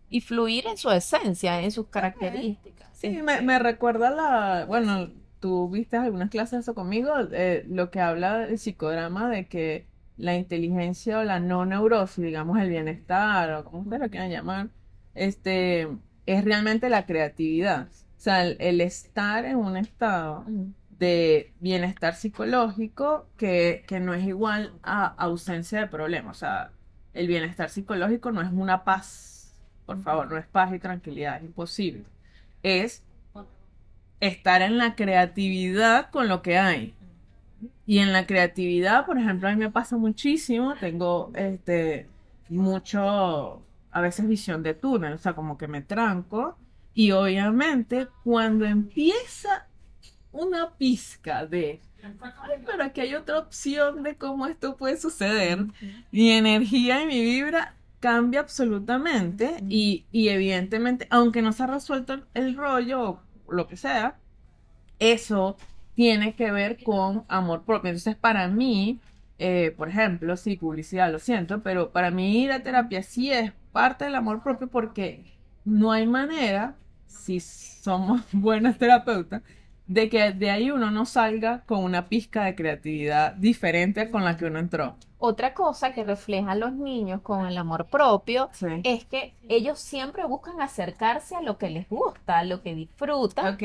[0.10, 2.90] y fluir en su esencia, en sus características.
[2.94, 7.92] Sí, me, me recuerda la, bueno, tú viste algunas clases de eso conmigo, eh, lo
[7.92, 9.86] que habla el psicodrama de que
[10.18, 14.70] la inteligencia o la no neurosis, digamos el bienestar o como ustedes lo quieran llamar,
[15.14, 15.88] este,
[16.26, 17.88] es realmente la creatividad.
[18.26, 20.74] O sea, el, el estar en un estado Mm.
[20.90, 26.38] de bienestar psicológico que, que no es igual a ausencia de problemas.
[26.38, 26.72] O sea,
[27.14, 31.44] el bienestar psicológico no es una paz, por favor, no es paz y tranquilidad, es
[31.44, 32.06] imposible.
[32.64, 33.06] Es
[34.20, 36.96] estar en la creatividad con lo que hay.
[37.86, 42.10] Y en la creatividad, por ejemplo, a mí me pasa muchísimo, tengo este
[42.50, 46.58] mucho, a veces visión de túnel, o sea, como que me tranco.
[46.96, 49.68] Y obviamente cuando empieza
[50.32, 55.66] una pizca de, "Ay, pero aquí hay otra opción de cómo esto puede suceder,
[56.12, 62.22] mi energía y mi vibra cambia absolutamente y, y evidentemente, aunque no se ha resuelto
[62.34, 64.18] el, rollo o lo que sea,
[65.00, 65.58] eso
[65.96, 67.90] tiene que ver con amor propio.
[67.90, 69.00] Entonces, para mí,
[69.40, 74.06] eh, por ejemplo, sí, publicidad, lo siento, pero para mí la terapia sí es parte
[74.06, 75.26] del amor propio porque
[75.66, 76.76] no hay manera,
[77.08, 79.42] si somos buenas terapeutas,
[79.88, 84.38] de que de ahí uno no salga con una pizca de creatividad diferente con la
[84.38, 84.98] que uno entró.
[85.18, 88.68] Otra cosa que reflejan los niños con el amor propio Sí.
[88.84, 93.58] es que ellos siempre buscan acercarse a lo que les gusta, a lo que disfrutan,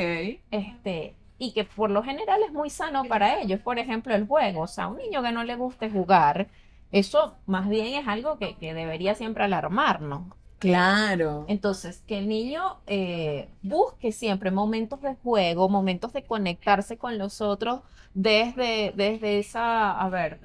[0.50, 3.60] este, y que por lo general es muy sano para ellos.
[3.60, 4.62] Por ejemplo, el juego.
[4.62, 6.48] O sea, un niño que no le guste jugar,
[6.92, 10.22] eso más bien es algo que, que debería siempre alarmarnos.
[10.60, 11.46] Claro.
[11.48, 17.40] Entonces, que el niño eh, busque siempre momentos de juego, momentos de conectarse con los
[17.40, 17.80] otros
[18.14, 20.40] desde, desde esa, a ver,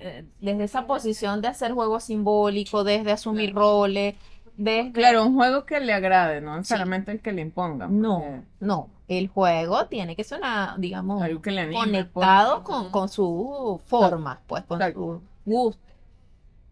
[0.00, 4.16] eh, desde esa posición de hacer juego simbólico, desde asumir roles,
[4.56, 4.92] desde...
[4.92, 8.00] Claro, un juego que le agrade, no necesariamente el que le impongan.
[8.00, 11.76] No, porque no, el juego tiene que ser una, digamos, Algo que le anime.
[11.78, 12.64] conectado pues.
[12.64, 15.00] con, con su forma, pues, con Exacto.
[15.00, 15.87] su gusto.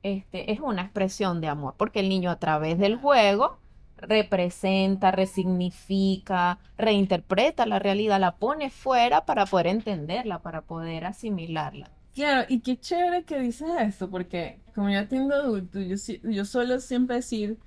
[0.07, 3.59] Este, es una expresión de amor, porque el niño a través del juego
[3.97, 11.91] representa, resignifica, reinterpreta la realidad, la pone fuera para poder entenderla, para poder asimilarla.
[12.15, 16.79] Claro, y qué chévere que dices esto, porque como ya tengo adulto, yo, yo suelo
[16.79, 17.59] siempre decir,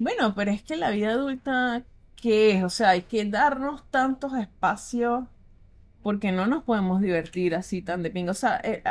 [0.00, 1.84] bueno, pero es que la vida adulta,
[2.16, 2.64] ¿qué es?
[2.64, 5.26] O sea, hay que darnos tantos espacios
[6.02, 8.32] porque no nos podemos divertir así tan de pingo.
[8.32, 8.82] O sea, eh,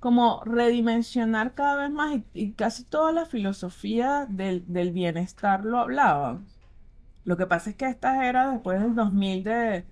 [0.00, 6.40] como redimensionar cada vez más y, casi toda la filosofía del, del bienestar lo hablaba.
[7.24, 9.84] Lo que pasa es que esta era después del 2000 de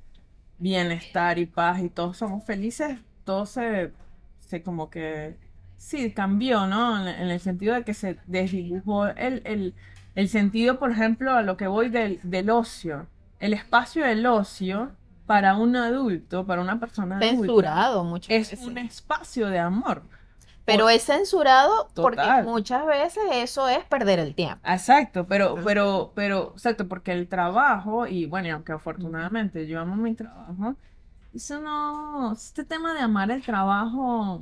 [0.59, 3.93] bienestar y paz y todos somos felices, todo se,
[4.41, 5.37] se como que,
[5.77, 7.01] sí, cambió, ¿no?
[7.01, 9.75] En, en el sentido de que se desdibujó el, el,
[10.15, 13.07] el sentido, por ejemplo, a lo que voy del, del ocio.
[13.41, 14.93] El espacio del ocio
[15.29, 18.67] para un adulto, para una persona Censurado muchas es veces.
[18.67, 20.03] un espacio de amor.
[20.65, 24.59] Pero es censurado porque muchas veces eso es perder el tiempo.
[24.67, 29.97] Exacto, pero, pero, pero, exacto, porque el trabajo, y bueno, y aunque afortunadamente yo amo
[29.97, 30.75] mi trabajo,
[31.35, 34.41] eso no, este tema de amar el trabajo,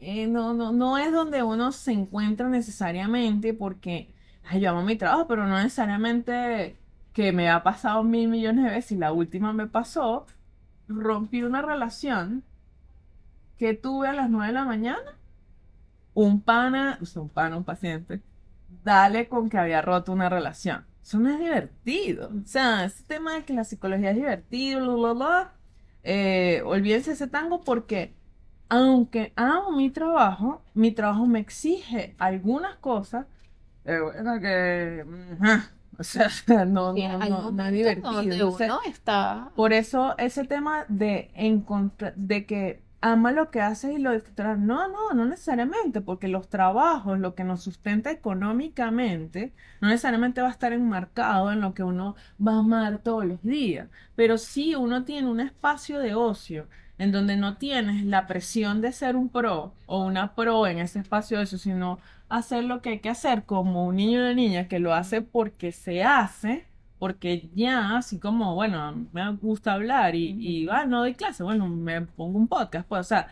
[0.00, 4.12] eh, no, no, no es donde uno se encuentra necesariamente porque,
[4.44, 6.76] ay, yo amo mi trabajo, pero no necesariamente
[7.18, 10.24] que me ha pasado mil millones de veces y la última me pasó,
[10.86, 12.44] rompí una relación
[13.56, 15.18] que tuve a las nueve de la mañana,
[16.14, 18.22] un pana, o sea, un pana, un paciente,
[18.84, 20.86] dale con que había roto una relación.
[21.02, 22.28] Eso no es divertido.
[22.28, 25.52] O sea, ese tema de que la psicología es divertido, bla, bla, bla,
[26.04, 28.14] eh, olvídense ese tango porque
[28.68, 33.26] aunque amo mi trabajo, mi trabajo me exige algunas cosas,
[33.84, 35.04] eh, bueno, que,
[35.40, 36.28] ajá, o sea,
[36.64, 38.56] no, Y no, no, no divertido.
[38.86, 44.12] está por eso ese tema de encontrar, de que ama lo que haces y lo
[44.12, 44.58] disfrutarás.
[44.58, 50.48] No, no, no necesariamente, porque los trabajos, lo que nos sustenta económicamente, no necesariamente va
[50.48, 53.88] a estar enmarcado en lo que uno va a amar todos los días.
[54.16, 58.92] Pero sí uno tiene un espacio de ocio en donde no tienes la presión de
[58.92, 62.90] ser un pro o una pro en ese espacio de ocio, sino hacer lo que
[62.90, 66.66] hay que hacer como un niño o una niña que lo hace porque se hace
[66.98, 70.30] porque ya, así como, bueno, me gusta hablar y,
[70.64, 73.28] y ah, no doy clase, bueno, me pongo un podcast, pues, o sea,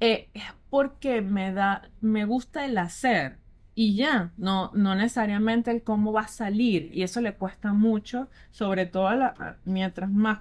[0.00, 3.38] eh, es porque me da, me gusta el hacer
[3.74, 8.28] y ya, no, no necesariamente el cómo va a salir, y eso le cuesta mucho,
[8.50, 10.40] sobre todo la- mientras más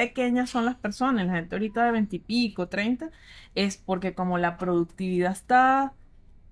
[0.00, 3.10] pequeñas son las personas, la gente ahorita de veintipico, treinta,
[3.54, 5.92] es porque como la productividad está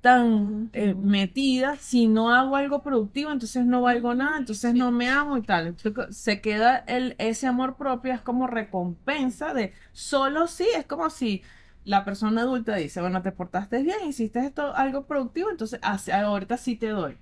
[0.01, 5.09] tan eh, metida, si no hago algo productivo, entonces no valgo nada, entonces no me
[5.09, 5.69] amo y tal.
[5.69, 11.11] Entonces, se queda el, ese amor propio, es como recompensa de solo sí, es como
[11.11, 11.43] si
[11.85, 16.77] la persona adulta dice, bueno, te portaste bien, hiciste esto, algo productivo, entonces ahorita sí
[16.77, 17.17] te doy.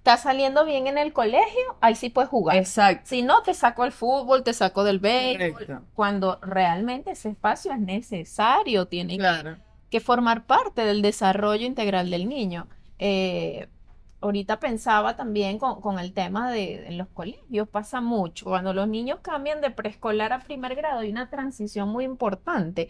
[0.00, 2.56] Está saliendo bien en el colegio, ahí sí puedes jugar.
[2.56, 3.02] Exacto.
[3.04, 5.82] Si no, te saco el fútbol, te saco del béisbol, Correcto.
[5.94, 9.56] cuando realmente ese espacio es necesario, tiene que- Claro.
[9.90, 12.66] que formar parte del desarrollo integral del niño.
[12.98, 13.68] Eh,
[14.22, 18.46] ahorita pensaba también con, con el tema de en los colegios, pasa mucho.
[18.46, 22.88] Cuando los niños cambian de preescolar a primer grado, hay una transición muy importante,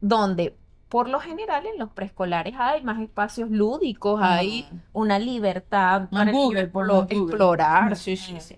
[0.00, 0.56] donde
[0.92, 4.76] por lo general en los preescolares hay más espacios lúdicos, hay Ah.
[4.92, 7.16] una libertad para Google, por Google.
[7.18, 7.96] explorar.
[7.96, 8.40] Sí, sí, Ah.
[8.40, 8.56] sí.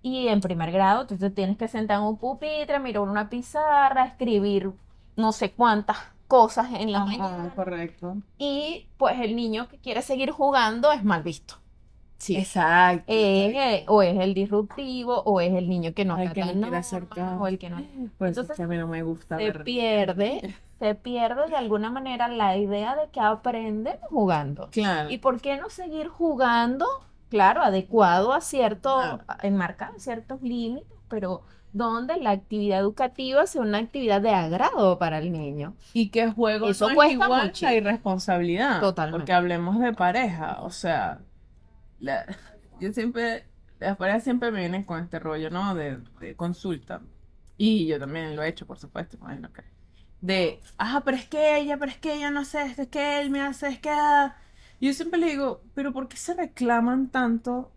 [0.00, 4.06] Y en primer grado tú te tienes que sentar en un pupitre, mirar una pizarra,
[4.06, 4.70] escribir
[5.16, 7.52] no sé cuántas cosas en la mañana.
[7.54, 8.16] correcto.
[8.38, 11.56] Y pues el niño que quiere seguir jugando es mal visto.
[12.16, 12.36] Sí.
[12.36, 13.04] Exacto.
[13.08, 16.46] Es, o es el disruptivo, o es el niño que no El está que no
[16.52, 17.76] tan quiere hacer normal, o el que no.
[18.16, 19.62] Por eso es Entonces, a mí no me gusta Se ver.
[19.64, 24.68] pierde, se pierde de alguna manera la idea de que aprenden jugando.
[24.70, 25.10] Claro.
[25.10, 26.86] ¿Y por qué no seguir jugando?
[27.30, 29.20] Claro, adecuado a cierto, Claro.
[29.42, 35.32] enmarcado ciertos límites, pero donde la actividad educativa sea una actividad de agrado para el
[35.32, 35.74] niño.
[35.92, 37.66] Y que juego Eso no es cuesta igual mucho.
[37.66, 38.80] la irresponsabilidad.
[38.80, 39.18] Totalmente.
[39.18, 40.58] Porque hablemos de pareja.
[40.62, 41.18] O sea,
[41.98, 42.24] la-
[42.80, 43.46] yo siempre,
[43.80, 45.74] las parejas siempre me vienen con este rollo, ¿no?
[45.74, 47.00] De, de consulta.
[47.56, 49.16] Y yo también lo he hecho, por supuesto.
[49.16, 49.73] imagino que-
[50.24, 53.28] De, ah, pero es que ella, pero es que ella no esto, es que él
[53.28, 53.90] me hace, es que...
[53.90, 54.34] ah".
[54.80, 57.70] Yo siempre le digo, pero ¿por qué se reclaman tanto?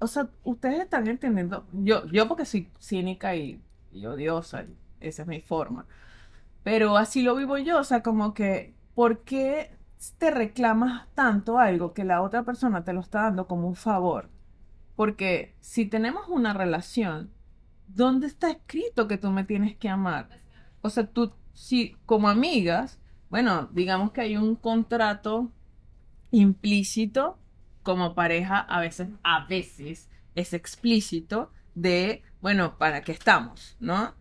[0.00, 1.64] O sea, ustedes están entendiendo.
[1.72, 3.62] Yo, yo porque soy cínica y,
[4.06, 4.66] odiosa,
[5.00, 5.86] esa es mi forma.
[6.62, 9.74] Pero así lo vivo yo, o sea, como que, ¿por qué
[10.18, 14.28] te reclamas tanto algo que la otra persona te lo está dando como un favor?
[14.94, 17.30] Porque si tenemos una relación,
[17.88, 20.41] ¿dónde está escrito que tú me tienes que amar?
[20.82, 22.98] O sea, tú, si como amigas,
[23.30, 25.50] bueno, digamos que hay un contrato
[26.30, 27.38] implícito
[27.82, 33.76] como pareja, a veces, a veces es explícito de, bueno, ¿para qué estamos?
[33.80, 34.14] ¿No?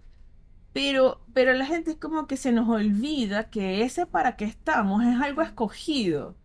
[0.73, 5.03] Pero, pero la gente es como que se nos olvida que ese para qué estamos
[5.03, 6.37] es algo escogido.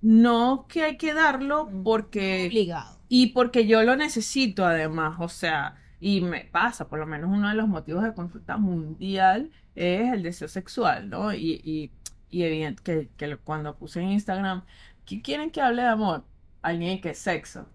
[0.00, 3.00] No que hay que darlo porque Obligado.
[3.08, 7.48] y porque yo lo necesito además, o sea, y me pasa, por lo menos uno
[7.48, 11.32] de los motivos de consulta mundial es el deseo sexual, ¿no?
[11.34, 11.92] Y, y,
[12.30, 14.64] y evidente que, cuando puse en Instagram,
[15.04, 16.24] ¿qué quieren que hable de amor?
[16.62, 17.66] Alguien que es sexo.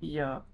[0.00, 0.44] Y yo,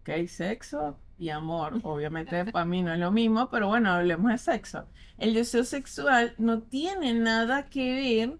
[0.00, 4.38] ok, sexo y amor, obviamente para mí no es lo mismo, pero bueno, hablemos de
[4.38, 4.86] sexo.
[5.18, 8.38] El deseo sexual no tiene nada que ver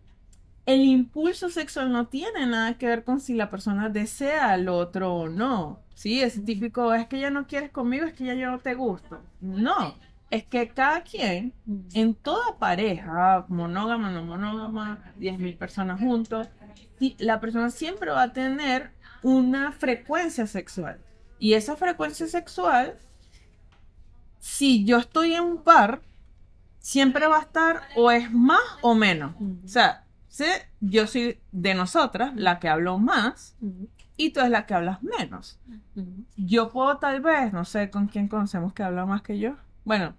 [0.69, 5.15] el impulso sexual no tiene nada que ver con si la persona desea al otro
[5.15, 5.81] o no.
[5.99, 8.73] Sí, es típico, es que ya no quieres conmigo, es que ya yo no te
[8.75, 9.21] gusto.
[9.41, 9.97] No,
[10.31, 11.53] es que cada quien,
[11.93, 16.47] en toda pareja, monógama, no monógama, 10.000 personas juntos,
[17.19, 18.93] la persona siempre va a tener
[19.25, 21.01] una frecuencia sexual.
[21.41, 22.97] Y esa frecuencia sexual,
[24.39, 26.03] si yo estoy en un par,
[26.79, 29.35] siempre va a estar o es más o menos.
[29.65, 33.57] O sea, sé, yo soy de nosotras la que hablo más
[34.19, 35.59] y tú es la que hablas menos.
[36.37, 39.57] Yo puedo tal vez, no sé con quién conocemos que habla más que yo.
[39.85, 40.15] Bueno,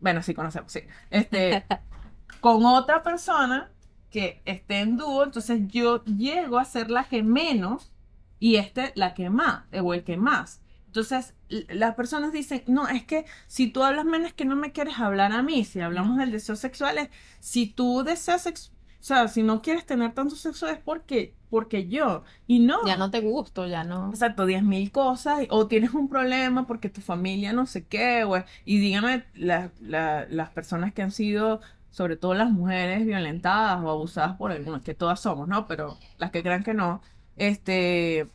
[0.00, 0.80] bueno, sí conocemos, sí.
[1.10, 1.64] Este,
[2.40, 3.70] con otra persona
[4.10, 7.92] que esté en dúo, entonces yo llego a ser la que menos
[8.40, 10.62] y este la que más, o el que más.
[10.86, 14.72] Entonces, las personas dicen, no, es que si tú hablas menos es que no me
[14.72, 15.64] quieres hablar a mí.
[15.64, 20.12] Si hablamos del deseo sexual, es, si tú deseas, o sea, si no quieres tener
[20.12, 22.24] tanto sexo es porque, porque yo.
[22.46, 22.84] Y no.
[22.86, 24.10] Ya no te gusto, ya no.
[24.10, 28.36] Exacto, diez mil cosas, o tienes un problema porque tu familia no sé qué, o,
[28.64, 33.90] y dígame la- la- las personas que han sido, sobre todo las mujeres violentadas o
[33.90, 35.66] abusadas por algunos, que todas somos, ¿no?
[35.68, 37.00] Pero las que crean que no,
[37.36, 38.26] este,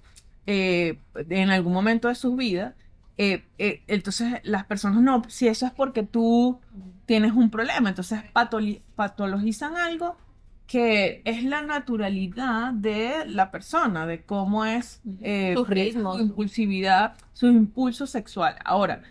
[0.47, 0.97] eh,
[1.29, 2.73] en algún momento de sus vidas,
[3.17, 6.59] eh, eh, entonces las personas no, si eso es porque tú
[7.05, 8.21] tienes un problema, entonces
[8.95, 10.15] patologizan algo
[10.73, 16.17] que es la naturalidad de la persona, de cómo es eh, Sus ritmos.
[16.17, 18.55] su impulsividad, su impulso sexual.
[18.65, 19.03] Ahora,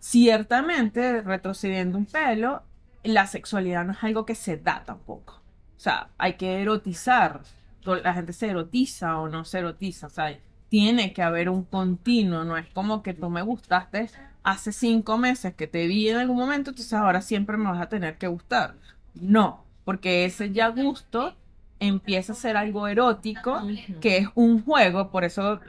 [0.00, 2.64] ciertamente, retrocediendo un pelo,
[3.04, 5.34] la sexualidad no es algo que se da tampoco.
[5.76, 7.42] O sea, hay que erotizar.
[7.84, 10.08] La gente se erotiza o no se erotiza.
[10.08, 10.36] O sea,
[10.68, 12.42] tiene que haber un continuo.
[12.42, 14.10] No es como que tú me gustaste
[14.42, 17.88] hace cinco meses que te vi en algún momento, entonces ahora siempre me vas a
[17.88, 18.74] tener que gustar.
[19.14, 21.34] No, porque ese ya gusto
[21.80, 23.60] empieza a ser algo erótico,
[24.00, 25.60] que es un juego, por eso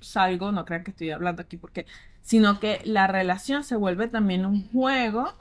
[0.00, 1.86] salgo, no crean que estoy hablando aquí, porque,
[2.22, 5.32] sino que la relación se vuelve también un juego,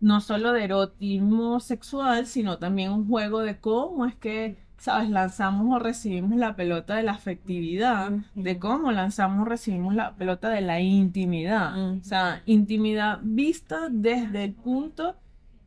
[0.00, 5.74] no solo de erotismo sexual, sino también un juego de cómo es que, sabes, lanzamos
[5.74, 10.60] o recibimos la pelota de la afectividad, de cómo lanzamos o recibimos la pelota de
[10.60, 11.98] la intimidad.
[11.98, 15.16] O sea, intimidad vista desde el punto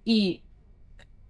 [0.05, 0.41] y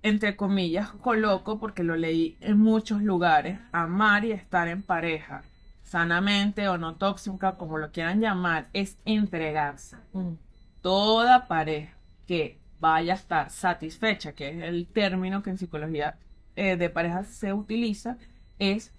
[0.04, 5.44] entre comillas, coloco, porque lo leí en muchos lugares, amar y estar en pareja,
[5.84, 9.98] sanamente o no tóxica, como lo quieran llamar, es entregarse.
[10.14, 10.34] Mm.
[10.82, 11.94] Toda pareja
[12.28, 16.18] que vaya a estar satisfecha, que es el término que en psicología
[16.56, 18.18] eh, de pareja se utiliza,
[18.58, 18.92] es,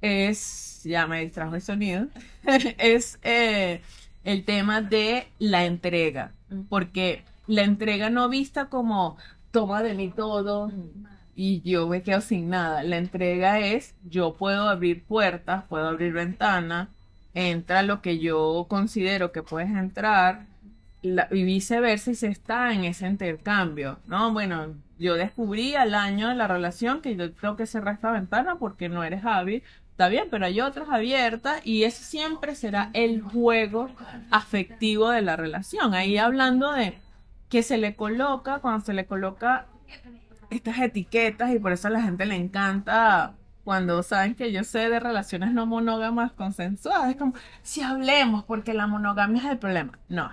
[0.00, 2.06] es, ya me distrajo el sonido,
[2.78, 3.80] es eh,
[4.24, 6.62] el tema de la entrega Mm.
[6.68, 9.16] porque la entrega no vista como
[9.52, 10.72] toma de mí todo,
[11.34, 12.82] y yo me quedo sin nada.
[12.82, 16.88] La entrega es, yo puedo abrir puertas, puedo abrir ventanas,
[17.34, 20.46] entra lo que yo considero que puedes entrar
[21.02, 24.32] y viceversa y se está en ese intercambio, ¿no?
[24.32, 28.56] Bueno, yo descubrí al año de la relación que yo tengo que cerrar esta ventana
[28.56, 33.20] porque no eres hábil, está bien, pero hay otras abiertas y ese siempre será el
[33.20, 33.88] juego
[34.30, 35.94] afectivo de la relación.
[35.94, 36.94] Ahí hablando de
[37.52, 39.66] que se le coloca, cuando se le coloca
[40.48, 44.88] estas etiquetas y por eso a la gente le encanta cuando saben que yo sé
[44.88, 47.10] de relaciones no monógamas consensuadas.
[47.10, 49.98] Es como, si hablemos, porque la monogamia es el problema.
[50.08, 50.30] No,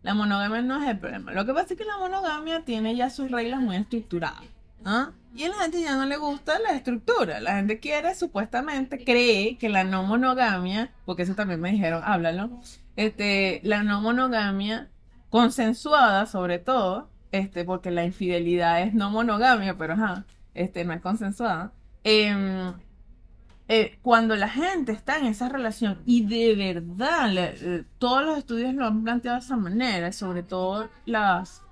[0.00, 1.32] la monogamia no es el problema.
[1.32, 4.44] Lo que pasa es que la monogamia tiene ya sus reglas muy estructuradas.
[4.86, 5.10] ¿ah?
[5.34, 7.40] Y a la gente ya no le gusta la estructura.
[7.40, 12.58] La gente quiere, supuestamente, cree que la no monogamia, porque eso también me dijeron, háblalo,
[12.96, 14.88] este, la no monogamia
[15.34, 20.24] consensuada sobre todo, este, porque la infidelidad es no monogamia, pero ajá,
[20.54, 21.72] este, no es consensuada.
[22.04, 22.72] Em,
[23.66, 28.74] eh, cuando la gente está en esa relación y de verdad eh, todos los estudios
[28.74, 31.62] lo han planteado de esa manera, sobre todo las,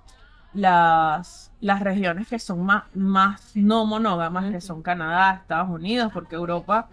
[0.53, 6.35] las, las regiones que son más, más no monógamas, que son Canadá, Estados Unidos, porque
[6.35, 6.89] Europa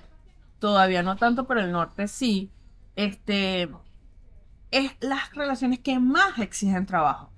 [0.61, 2.49] todavía no tanto, pero el norte sí,
[2.95, 3.69] este,
[4.71, 7.31] es las relaciones que más exigen trabajo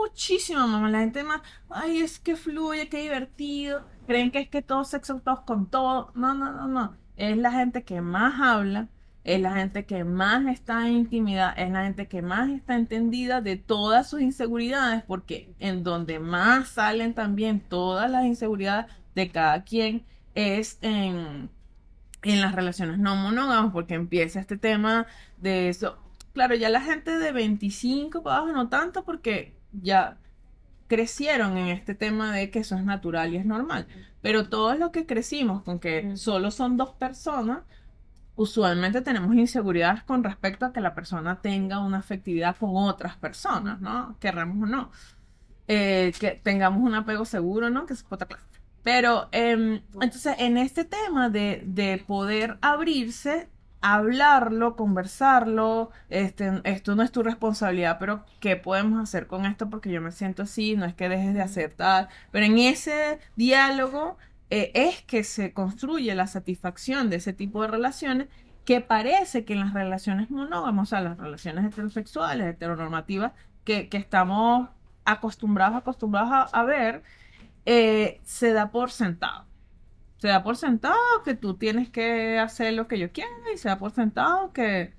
[0.00, 0.90] muchísimo, mamá.
[0.90, 3.84] La gente más, ay, es que fluye, qué divertido.
[4.06, 6.12] Creen que es que todo sexo, todos con todo.
[6.14, 6.96] No, no, no, no.
[7.16, 8.88] Es la gente que más habla,
[9.24, 13.40] es la gente que más está en intimidad, es la gente que más está entendida
[13.42, 19.64] de todas sus inseguridades, porque en donde más salen también todas las inseguridades de cada
[19.64, 21.50] quien es en,
[22.22, 25.98] en las relaciones no monógamas, porque empieza este tema de eso.
[26.32, 30.18] Claro, ya la gente de 25 para abajo no tanto, porque ya
[30.86, 33.86] crecieron en este tema de que eso es natural y es normal.
[34.22, 37.62] Pero todos los que crecimos con que solo son dos personas,
[38.36, 43.80] usualmente tenemos inseguridades con respecto a que la persona tenga una afectividad con otras personas,
[43.80, 44.16] ¿no?
[44.18, 44.90] Querramos o no.
[45.68, 47.86] Eh, que tengamos un apego seguro, ¿no?
[47.86, 48.44] Que es otra clase.
[48.82, 53.48] Pero em, entonces en este tema de, de poder abrirse,
[53.80, 59.70] hablarlo, conversarlo, este, esto no es tu responsabilidad, pero ¿qué podemos hacer con esto?
[59.70, 64.18] Porque yo me siento así, no es que dejes de aceptar, pero en ese diálogo
[64.50, 68.28] eh, es que se construye la satisfacción de ese tipo de relaciones
[68.64, 73.32] que parece que en las relaciones monógamas, o sea, las relaciones heterosexuales, heteronormativas,
[73.64, 74.68] que, que estamos
[75.04, 77.02] acostumbrados, acostumbrados a, ver,
[77.66, 79.49] eh, se da por sentado
[80.20, 83.70] se da por sentado que tú tienes que hacer lo que yo quiera y se
[83.70, 84.92] da por sentado que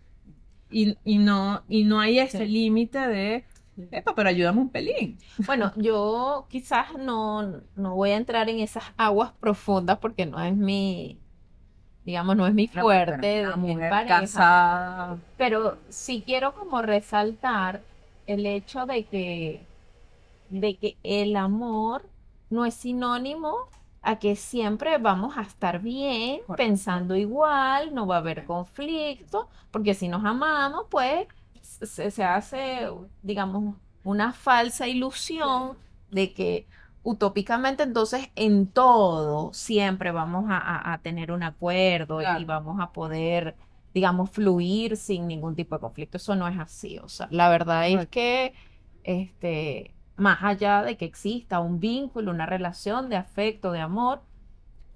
[0.72, 3.46] y, no y no hay ese límite de
[3.92, 5.18] Epa, pero ayúdame un pelín.
[5.46, 10.56] Bueno, yo quizás no, no voy a entrar en esas aguas profundas porque no es
[10.56, 11.20] mi,
[12.04, 15.18] digamos, no es mi fuerte de mujer casada.
[15.38, 17.82] Pero sí quiero como resaltar
[18.28, 19.62] el hecho de que,
[20.50, 22.04] de que el amor
[22.50, 23.68] no es sinónimo
[24.02, 29.94] a que siempre vamos a estar bien, pensando igual, no va a haber conflicto, porque
[29.94, 31.28] si nos amamos, pues
[31.62, 32.90] se, hace,
[33.22, 35.78] digamos, una falsa ilusión
[36.10, 36.68] de que
[37.04, 43.56] utópicamente entonces en todo siempre vamos a, tener un acuerdo y vamos a poder,
[43.94, 46.18] digamos, fluir sin ningún tipo de conflicto.
[46.18, 47.00] Eso no es así.
[47.00, 48.54] O sea, la verdad es que
[49.04, 54.22] este, más allá de que exista un vínculo, una relación de afecto, de amor,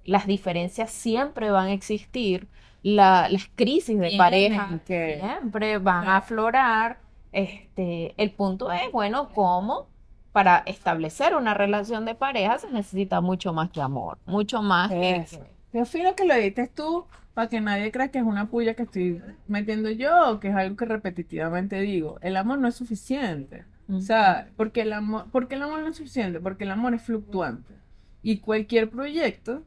[0.04, 2.48] las diferencias siempre van a existir,
[2.82, 6.98] las crisis de pareja siempre van a aflorar.
[7.32, 9.88] Este, el punto es, bueno, cómo
[10.32, 15.24] para establecer una relación de pareja se necesita mucho más que amor, mucho más que...
[15.72, 18.84] Yo filo que lo edites tú para que nadie crea que es una puya que
[18.84, 22.18] estoy metiendo yo o que es algo que repetitivamente digo.
[22.22, 23.66] El amor no es suficiente.
[23.88, 27.02] O sea, porque el amor, porque el amor no es suficiente, porque el amor es
[27.02, 27.74] fluctuante.
[28.22, 29.64] Y cualquier proyecto,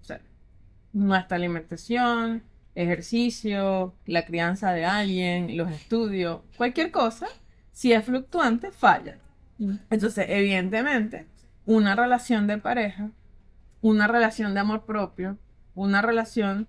[0.00, 0.20] o sea,
[0.92, 2.42] nuestra alimentación,
[2.74, 7.26] ejercicio, la crianza de alguien, los estudios, cualquier cosa,
[7.72, 9.18] si es fluctuante, falla.
[9.90, 11.26] Entonces, evidentemente,
[11.64, 13.10] una relación de pareja,
[13.80, 15.38] una relación de amor propio,
[15.74, 16.68] una relación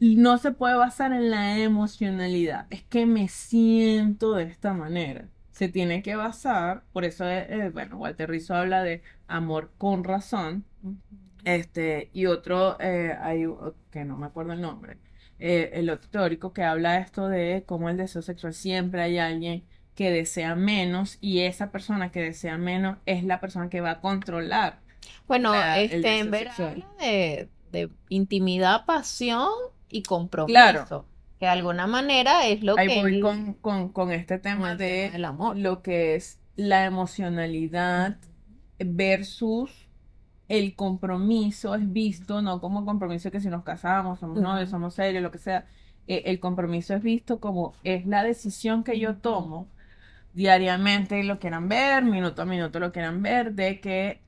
[0.00, 2.66] no se puede basar en la emocionalidad.
[2.70, 5.28] Es que me siento de esta manera.
[5.50, 10.04] Se tiene que basar, por eso, eh, eh, bueno, Walter Rizzo habla de amor con
[10.04, 10.64] razón.
[11.44, 13.44] Este, y otro, eh, hay,
[13.90, 14.98] que no me acuerdo el nombre,
[15.38, 19.64] el otro teórico que habla de esto de cómo el deseo sexual siempre hay alguien
[19.94, 24.00] que desea menos y esa persona que desea menos es la persona que va a
[24.00, 24.80] controlar
[25.28, 26.68] Bueno, la- este, en ver sexual.
[26.84, 29.50] habla de, de intimidad, pasión
[29.90, 30.52] y compromiso.
[30.52, 31.06] Claro.
[31.38, 34.74] Que de alguna manera es lo Ahí que voy él- con, con, con este tema
[34.74, 35.56] de tema amor.
[35.56, 38.18] lo que es la emocionalidad
[38.78, 39.88] versus
[40.48, 45.22] el compromiso es visto, no como compromiso que si nos casamos, somos novios, somos serios,
[45.22, 45.66] lo que sea.
[46.06, 49.68] Eh, el compromiso es visto como es la decisión que yo tomo
[50.34, 54.22] diariamente, lo quieran ver, minuto a minuto lo quieran ver, de que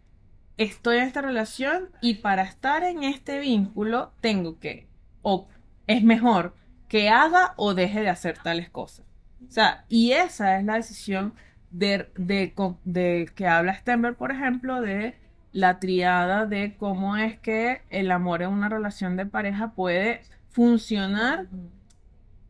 [0.56, 4.87] estoy en esta relación y para estar en este vínculo tengo que,
[5.22, 5.48] o
[5.86, 6.54] es mejor
[6.88, 9.06] que haga o deje de hacer tales cosas.
[9.46, 11.34] O sea, y esa es la decisión
[11.70, 15.14] de, de, que habla Stenberg, por ejemplo, de
[15.52, 21.46] la triada de cómo es que el amor en una relación de pareja puede funcionar,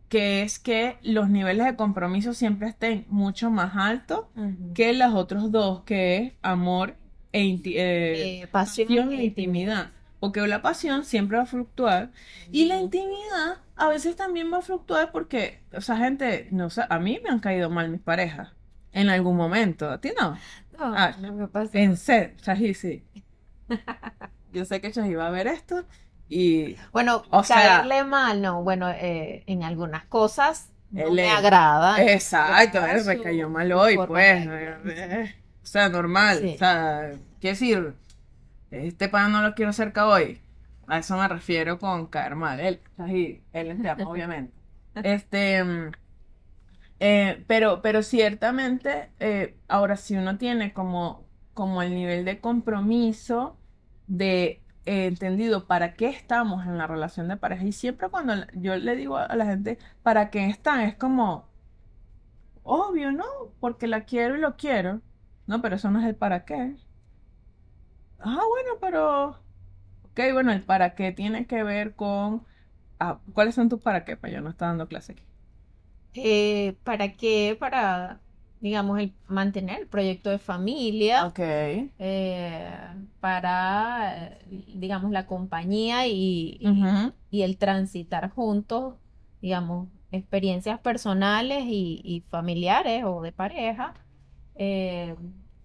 [0.08, 4.26] que es que los niveles de compromiso siempre estén mucho más altos
[4.74, 6.96] que los otros dos, que es amor
[7.32, 9.90] e eh, Eh, pasión pasión e e intimidad.
[10.20, 12.10] Porque la pasión siempre va a fluctuar
[12.50, 16.82] y la intimidad a veces también va a fluctuar porque, o sea, gente, no sé,
[16.88, 18.48] a mí me han caído mal mis parejas
[18.92, 20.32] en algún momento, ¿a ti no?
[20.76, 21.70] No, Ah, no me pasa.
[21.78, 23.04] En serio, Chaji, sí.
[24.52, 25.84] Yo sé que Chaji va a ver esto
[26.28, 31.30] y Bueno, O sea- caerle mal, no, bueno, eh, en algunas cosas no Él me
[31.30, 32.02] agrada.
[32.02, 34.46] Exacto, Pero eh, me su- cayó mal hoy, pues.
[34.48, 34.74] de-
[35.22, 36.38] eh, O sea, normal.
[36.40, 36.52] Sí.
[36.54, 37.10] O sea,
[37.40, 37.94] quiero decir,
[38.70, 40.40] este pan no lo quiero cerca hoy.
[40.86, 42.60] A eso me refiero con caer mal.
[42.60, 44.52] Él, Chaji, él obviamente.
[44.94, 45.92] Este, mm,
[47.00, 53.56] eh, pero, pero ciertamente, eh, ahora si uno tiene como, como el nivel de compromiso
[54.06, 57.64] de eh, entendido para qué estamos en la relación de pareja.
[57.64, 60.80] Y siempre cuando yo le digo a la gente, ¿para qué están?
[60.80, 61.46] Es como,
[62.62, 63.24] obvio, ¿no?
[63.60, 65.02] Porque la quiero y lo quiero.
[65.46, 66.76] No, pero eso no es el para qué.
[68.18, 69.30] Ah, bueno, pero...
[70.02, 72.46] Ok, bueno, el para qué tiene que ver con...
[73.00, 74.16] ah, ¿cuáles son tus para qué?
[74.16, 75.24] Pues yo no estaba dando clase aquí.
[76.14, 77.56] Eh, ¿para qué?
[77.58, 78.22] Para,
[78.60, 81.38] digamos, el, mantener el proyecto de familia, Ok.
[81.98, 82.70] eh,
[83.20, 86.60] para, digamos, la compañía y,
[87.30, 88.96] y el transitar juntos,
[89.42, 93.94] digamos, experiencias personales y, y familiares o de pareja.
[94.56, 95.16] Eh,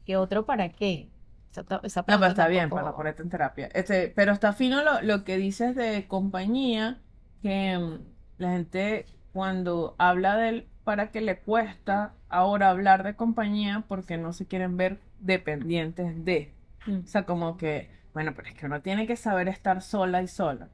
[0.05, 1.12] ¿qué otro para qué?
[1.53, 3.67] Esa, ta- esa No, pero está bien para ponerte en terapia.
[3.73, 6.99] Este, pero está fino lo, lo que dices de compañía,
[7.43, 7.99] que mm,
[8.39, 14.33] la gente cuando habla del para qué le cuesta ahora hablar de compañía porque no
[14.33, 16.51] se quieren ver dependientes de.
[16.87, 16.99] Mm.
[17.03, 20.27] O sea, como que, bueno, pero es que uno tiene que saber estar sola y
[20.27, 20.69] sola.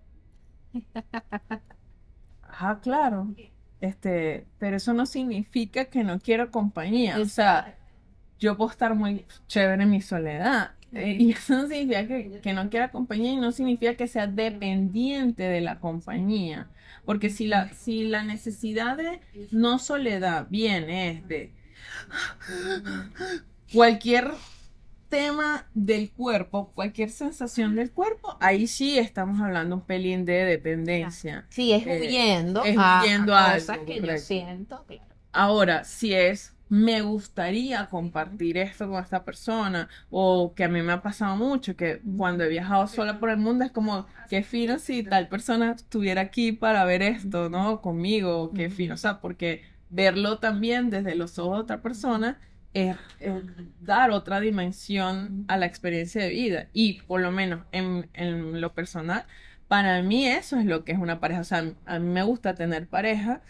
[2.41, 3.35] Ajá, claro.
[3.81, 7.17] Este, pero eso no significa que no quiero compañía.
[7.19, 7.78] O sea,
[8.39, 10.71] yo puedo estar muy chévere en mi soledad.
[10.93, 14.27] eh, y eso no significa que, que no quiera compañía y no significa que sea
[14.27, 16.69] dependiente de la compañía.
[17.05, 19.21] Porque si la, si la necesidad de
[19.51, 21.53] no soledad viene es de
[23.71, 24.31] cualquier
[25.09, 31.47] tema del cuerpo, cualquier sensación del cuerpo, ahí sí estamos hablando un pelín de dependencia.
[31.49, 35.15] Sí, es Eh, huyendo es a, huyendo a a cosas algo, que yo siento, claro.
[35.31, 40.93] Ahora, si es, me gustaría compartir esto con esta persona, o que a mí me
[40.93, 44.79] ha pasado mucho, que cuando he viajado sola por el mundo es como, qué fino
[44.79, 47.81] si tal persona estuviera aquí para ver esto, ¿no?
[47.81, 52.39] Conmigo, qué fino, o sea, porque verlo también desde los ojos de otra persona
[52.73, 52.95] es,
[53.81, 56.67] dar otra dimensión a la experiencia de vida.
[56.73, 59.25] Y por lo menos en, en lo personal,
[59.67, 61.41] para mí eso es lo que es una pareja.
[61.41, 63.41] O sea, a mí me gusta tener pareja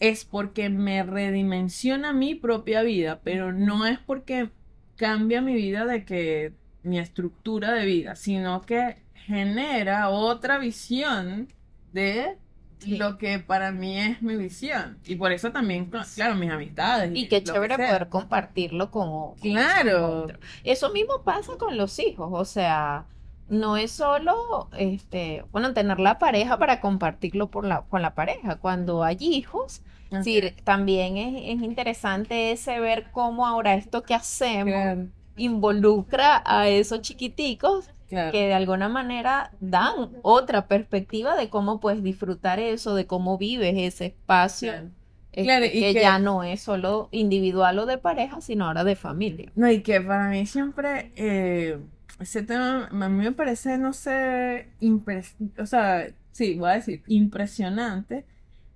[0.00, 4.50] es porque me redimensiona mi propia vida, pero no es porque
[4.96, 11.48] cambia mi vida de que mi estructura de vida, sino que genera otra visión
[11.92, 12.36] de
[12.78, 12.96] Sí.
[12.96, 14.96] lo que para mí es mi visión.
[15.04, 17.10] Y por eso también, cl- claro, mis amistades.
[17.14, 17.86] Y qué que chévere sea.
[17.88, 20.22] poder compartirlo con, con Claro.
[20.22, 20.38] otro.
[20.64, 23.04] Eso mismo pasa con los hijos, o sea,
[23.50, 28.56] no es solo, este, bueno, tener la pareja para compartirlo por la, con la pareja.
[28.56, 34.14] Cuando hay hijos, Así sí, también es, es interesante ese ver cómo ahora esto que
[34.14, 35.06] hacemos Claro,
[35.36, 38.32] involucra a esos chiquiticos claro.
[38.32, 43.74] que de alguna manera dan otra perspectiva de cómo puedes disfrutar eso, de cómo vives
[43.76, 44.88] ese espacio, Claro.
[45.32, 48.82] este, Claro, y que que- ya no es solo individual o de pareja, sino ahora
[48.84, 49.50] de familia.
[49.54, 51.78] No, y que para mí siempre eh,
[52.18, 57.02] ese tema, a mí me parece, no sé, impres- o sea, sí, voy a decir,
[57.06, 58.24] impresionante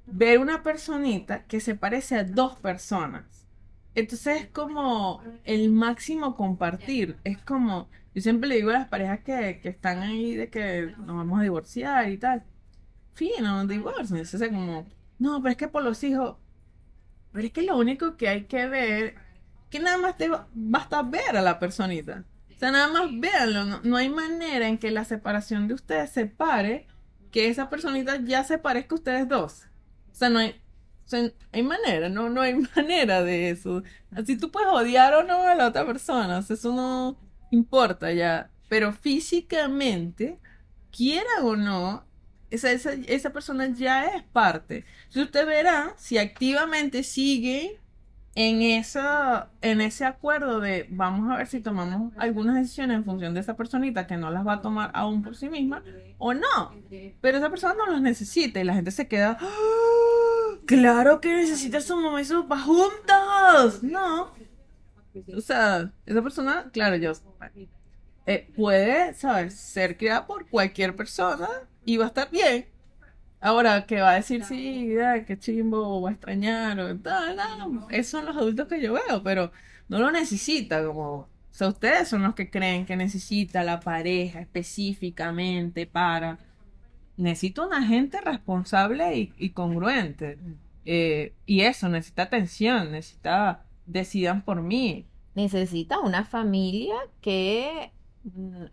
[0.06, 3.46] ver una personita que se parece a dos personas.
[3.94, 9.20] Entonces es como el máximo compartir, es como, Yo siempre le digo a las parejas
[9.20, 12.44] que, que están ahí de que nos vamos a divorciar y tal.
[13.14, 14.22] Fino, divorcio.
[14.50, 14.86] Como,
[15.18, 16.36] no, pero es que por los hijos.
[17.32, 19.16] Pero es que lo único que hay que ver,
[19.70, 22.24] que nada más te basta ver a la personita.
[22.54, 23.64] O sea, nada más véanlo.
[23.64, 26.86] No, no hay manera en que la separación de ustedes se pare
[27.30, 29.66] que esa personita ya se parezca a ustedes dos.
[30.14, 30.54] O sea, no hay,
[31.52, 33.82] hay manera, no, no hay manera de eso.
[34.12, 37.18] Así tú puedes odiar o no a la otra persona, eso no
[37.50, 38.50] importa ya.
[38.68, 40.38] Pero físicamente,
[40.90, 42.06] quiera o no,
[42.50, 44.84] esa, esa, esa persona ya es parte.
[45.06, 47.80] Entonces usted verá si activamente sigue
[48.34, 53.34] en, esa, en ese acuerdo de vamos a ver si tomamos algunas decisiones en función
[53.34, 55.82] de esa personita que no las va a tomar aún por sí misma
[56.18, 56.74] o no.
[57.20, 60.56] Pero esa persona no las necesita y la gente se queda, ¡Ah!
[60.66, 63.82] claro que necesita su mamá y su papá juntos.
[63.82, 64.32] No.
[65.36, 67.12] O sea, esa persona, claro, yo
[68.26, 69.54] eh, puede, ¿sabes?
[69.54, 71.48] Ser criada por cualquier persona
[71.84, 72.66] y va a estar bien.
[73.44, 77.36] Ahora, que va a decir, sí, ay, qué chimbo, o va a extrañar, o tal,
[77.36, 79.52] no, esos son los adultos que yo veo, pero
[79.86, 84.40] no lo necesita, como, o sea, ustedes son los que creen que necesita la pareja
[84.40, 86.38] específicamente para,
[87.18, 90.38] necesito una gente responsable y, y congruente,
[90.86, 97.90] eh, y eso, necesita atención, necesita, decidan por mí, Necesita una familia que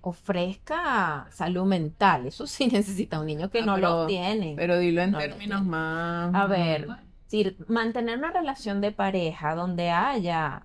[0.01, 2.25] ofrezca salud mental.
[2.27, 4.53] Eso sí necesita un niño que Ah, no lo tiene.
[4.57, 6.33] pero dilo en No términos más...
[6.33, 6.87] A ver,
[7.27, 10.63] si mantener una relación de pareja donde haya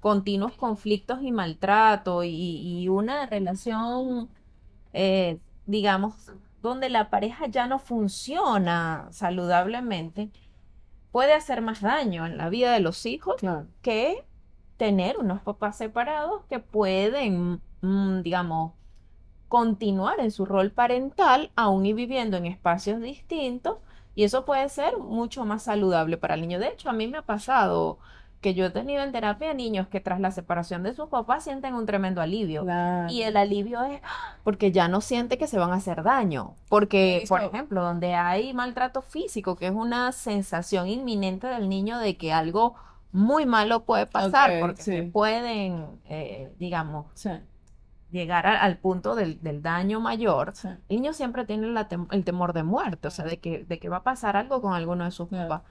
[0.00, 4.28] continuos conflictos y maltrato y, y una relación,
[4.92, 6.14] eh, digamos,
[6.62, 10.30] donde la pareja ya no funciona saludablemente,
[11.10, 13.66] puede hacer más daño en la vida de los hijos Claro.
[13.82, 14.24] que
[14.78, 18.72] tener unos papás separados que pueden, mm, digamos,
[19.48, 23.78] continuar en su rol parental, aún y viviendo en espacios distintos,
[24.14, 26.58] y eso puede ser mucho más saludable para el niño.
[26.58, 27.98] De hecho, a mí me ha pasado
[28.40, 31.74] que yo he tenido en terapia niños que tras la separación de sus papás sienten
[31.74, 32.62] un tremendo alivio.
[32.62, 33.12] Claro.
[33.12, 34.00] Y el alivio es
[34.44, 36.54] porque ya no siente que se van a hacer daño.
[36.68, 42.16] Porque, por ejemplo, donde hay maltrato físico, que es una sensación inminente del niño de
[42.16, 42.74] que algo
[43.12, 45.10] muy malo puede pasar, porque se sí.
[45.10, 47.30] pueden, eh, digamos, Sí,
[48.10, 50.52] llegar a- al punto del, del daño mayor.
[50.54, 50.68] sí.
[50.88, 53.78] El niño siempre tiene la tem- el temor de muerte, o sea, de que, de
[53.78, 55.62] que va a pasar algo con alguno de sus papás.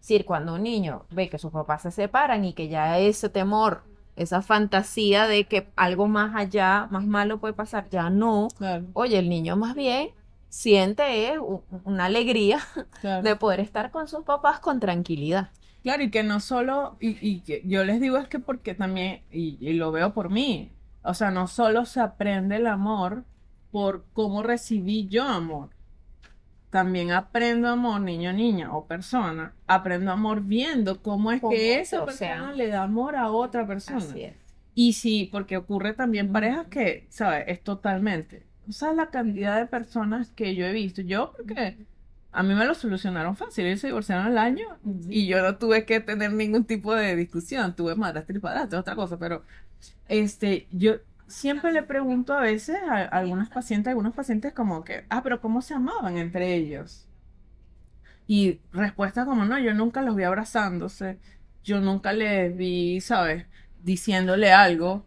[0.00, 3.28] Es decir, cuando un niño ve que sus papás se separan y que ya ese
[3.28, 3.82] temor,
[4.14, 8.48] esa fantasía de que algo más allá, más malo puede pasar, ya no.
[8.56, 10.10] Claro, Oye, el niño más bien
[10.48, 11.38] siente eh,
[11.84, 12.60] una alegría
[13.00, 13.22] claro.
[13.28, 15.50] de poder estar con sus papás con tranquilidad.
[15.86, 19.22] Claro, y que no solo, y, y que yo les digo es que porque también,
[19.30, 20.72] y, y lo veo por mí,
[21.04, 23.22] o sea, no solo se aprende el amor
[23.70, 25.70] por cómo recibí yo amor,
[26.70, 32.02] también aprendo amor, niño, niña o persona, aprendo amor viendo cómo es Cómo, que esa
[32.02, 32.52] o persona sea.
[32.52, 33.98] le da amor a otra persona.
[33.98, 34.34] Así es.
[34.74, 37.44] Y sí, porque ocurre también parejas que, ¿sabes?
[37.46, 38.44] Es totalmente.
[38.68, 41.00] O sea, la cantidad de personas que yo he visto.
[41.00, 41.86] Yo, porque
[42.36, 43.64] a mí me lo solucionaron fácil.
[43.64, 44.66] Ellos se divorciaron al año
[45.08, 47.74] y yo no tuve que tener ningún tipo de discusión.
[47.74, 49.18] Tuve madrastra y otra cosa.
[49.18, 49.42] Pero,
[50.06, 54.84] este, yo siempre le pregunto a veces a, a algunas pacientes, a algunos pacientes como
[54.84, 57.08] que, ah, pero ¿cómo se amaban entre ellos?
[58.26, 61.18] Y respuesta como, no, yo nunca los vi abrazándose.
[61.64, 63.46] Yo nunca les vi, ¿sabes?
[63.82, 65.06] Diciéndole algo.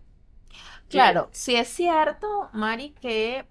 [0.89, 3.45] Claro, sí es cierto, Mari, que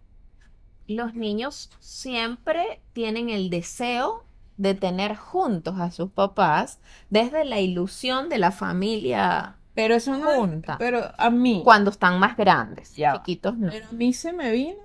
[0.89, 4.25] los niños siempre tienen el deseo
[4.57, 6.81] de tener juntos a sus papás
[7.11, 10.77] desde la ilusión de la familia Pero eso no, junta.
[10.79, 13.71] pero a mí, Cuando están más grandes, Ya chiquitos no.
[13.71, 14.81] pero a mí se me vino,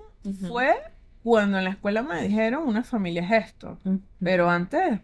[0.48, 0.74] fue
[1.24, 3.78] cuando en la escuela me dijeron una familia es esto.
[4.22, 5.00] Pero antes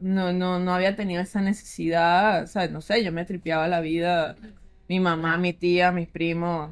[0.00, 3.80] no, no, no había tenido esa necesidad, o sea, no sé, yo me tripeaba la
[3.80, 4.36] vida,
[4.88, 6.70] mi mamá, mi tía, mis primos.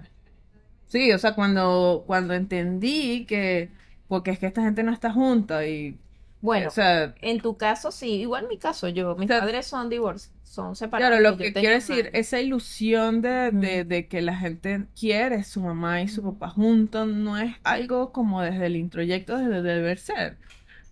[0.86, 3.72] Sí, o sea, cuando, cuando entendí que,
[4.06, 6.00] porque es que esta gente no está junta y,
[6.40, 9.66] Bueno, o sea, en tu caso sí, igual mi caso, yo, mis O sea, padres
[9.66, 11.10] son divorciados, son separados.
[11.10, 13.84] Claro, lo que quiero decir, esa ilusión de, de, Ujú.
[13.84, 18.40] de que la gente quiere su mamá y su papá juntos no es algo como
[18.42, 20.38] desde el introyecto, desde el deber ser.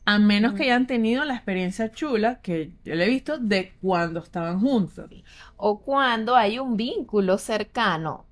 [0.05, 4.20] A menos que hayan tenido la experiencia chula que yo le he visto de cuando
[4.20, 5.11] estaban juntos.
[5.57, 8.26] O cuando hay un vínculo cercano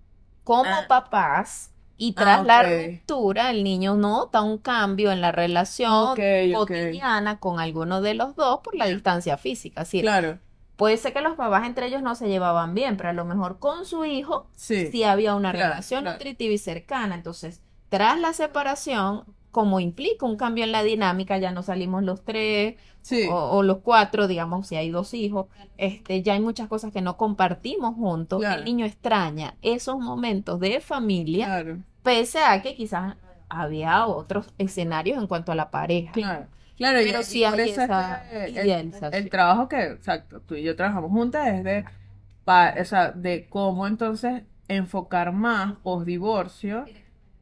[0.45, 0.85] como Ah.
[0.89, 2.67] papás y Ah, tras la ok.
[2.87, 6.17] ruptura el niño nota un cambio en la relación
[6.55, 9.81] cotidiana con alguno de los dos por la distancia física.
[9.83, 10.39] Decir, Claro,
[10.77, 13.59] Puede ser que los papás entre ellos no se llevaban bien, pero a lo mejor
[13.59, 14.87] con su hijo Sí.
[14.91, 16.17] sí había una Claro, relación claro.
[16.17, 17.15] nutritiva y cercana.
[17.15, 17.61] Entonces,
[17.91, 22.77] tras la separación, como implica un cambio en la dinámica, ya no salimos los tres
[23.03, 23.27] Sí.
[23.31, 25.47] o, o los cuatro, digamos, si hay dos hijos,
[25.79, 28.41] este, ya hay muchas cosas que no compartimos juntos.
[28.41, 28.59] Claro.
[28.59, 33.17] El niño extraña esos momentos de familia, Claro, pese a que quizás
[33.49, 36.13] había otros escenarios en cuanto a la pareja.
[36.13, 36.47] claro.
[36.77, 39.13] Claro, y- Pero y sí hay es esa que el- idealización.
[39.15, 41.85] El, trabajo que, exacto, tú y yo trabajamos juntas es de,
[42.45, 46.85] pa- o sea, de cómo entonces enfocar más post divorcio,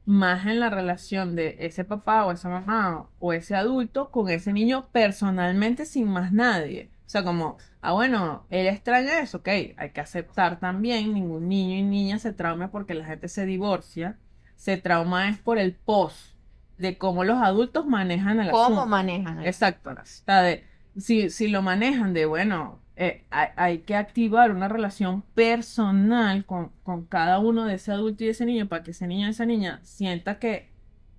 [0.09, 4.55] más en la relación de ese papá o esa mamá o ese adulto con ese
[4.55, 6.89] niño personalmente sin más nadie.
[7.07, 11.77] O sea, como, ah, bueno, él extraña eso, ok, hay que aceptar también, ningún niño
[11.77, 14.17] y niña se traume porque la gente se divorcia,
[14.57, 16.37] se trauma es por el post,
[16.79, 18.87] de cómo los adultos manejan el ¿Cómo asunto.
[18.87, 19.45] manejan?
[19.45, 19.91] Exacto.
[19.91, 20.65] O sea, de,
[20.97, 27.07] si, si lo manejan de, bueno, eh, hay, que activar una relación personal con, con
[27.07, 29.47] cada uno de ese adulto y de ese niño para que ese niño y esa
[29.47, 30.73] niña sienta que,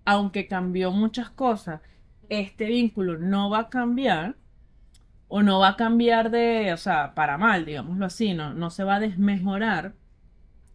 [0.04, 1.80] aunque cambió muchas cosas,
[2.28, 4.36] este vínculo no va a cambiar
[5.30, 8.84] o no va a cambiar de, o sea, para mal, digámoslo así, no, no se
[8.84, 9.94] va a desmejorar.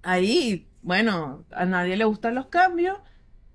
[0.03, 2.97] Ahí, bueno, a nadie le gustan los cambios,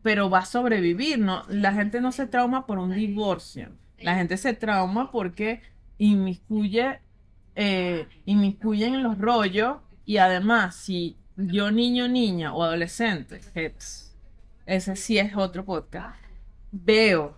[0.03, 1.45] pero va a sobrevivir, ¿no?
[1.49, 3.69] La gente no se trauma por un divorcio.
[3.97, 5.63] La gente se trauma porque
[5.97, 6.99] inmiscuye,
[7.55, 13.41] eh, inmiscuyen en los rollos y además, si yo niño, niña o adolescente,
[14.65, 16.19] ese sí es otro podcast,
[16.71, 17.37] veo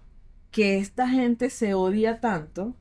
[0.51, 2.75] que esta gente se odia tanto,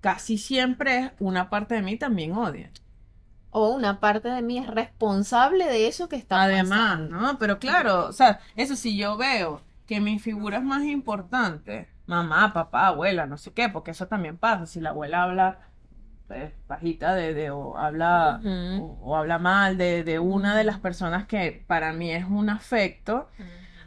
[0.00, 2.70] casi siempre es una parte de mí también odia.
[3.50, 7.16] O una parte de mí es responsable de eso que está Además, pasando.
[7.16, 7.38] ¿no?
[7.38, 12.52] Pero claro, o sea, eso si yo veo que mi figura es más importante, mamá,
[12.52, 15.67] papá, abuela, no sé qué, porque eso también pasa, si la abuela habla
[16.28, 18.84] pues, bajita de, de- o habla Ujú.
[18.84, 22.50] o, o habla mal de, de una de las personas que para mí es un
[22.50, 23.28] afecto,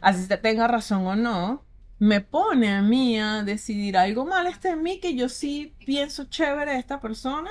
[0.00, 1.64] así se tenga razón o no,
[1.98, 6.24] me pone a mí a decidir algo mal está en mí que yo sí pienso
[6.24, 7.50] chévere de esta persona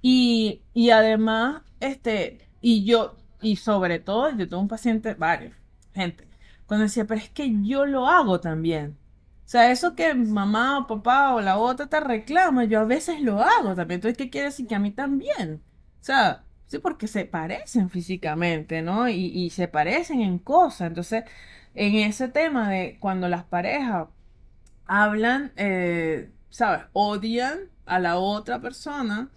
[0.00, 5.54] y, y además, este, y yo, y sobre todo, yo tengo un paciente, varios,
[5.94, 6.28] gente,
[6.66, 8.96] cuando decía, pero es que yo lo hago también.
[9.48, 13.22] O sea, eso que mamá o papá o la otra te reclama, yo a veces
[13.22, 13.96] lo hago también.
[13.96, 14.66] Entonces, ¿qué quiere decir?
[14.66, 15.62] Que a mí también.
[16.02, 19.08] O sea, sí, porque se parecen físicamente, ¿no?
[19.08, 20.88] Y, y se parecen en cosas.
[20.88, 21.24] Entonces,
[21.74, 24.08] en ese tema de cuando las parejas
[24.86, 26.82] hablan, eh, ¿sabes?
[26.92, 29.30] Odian a la otra persona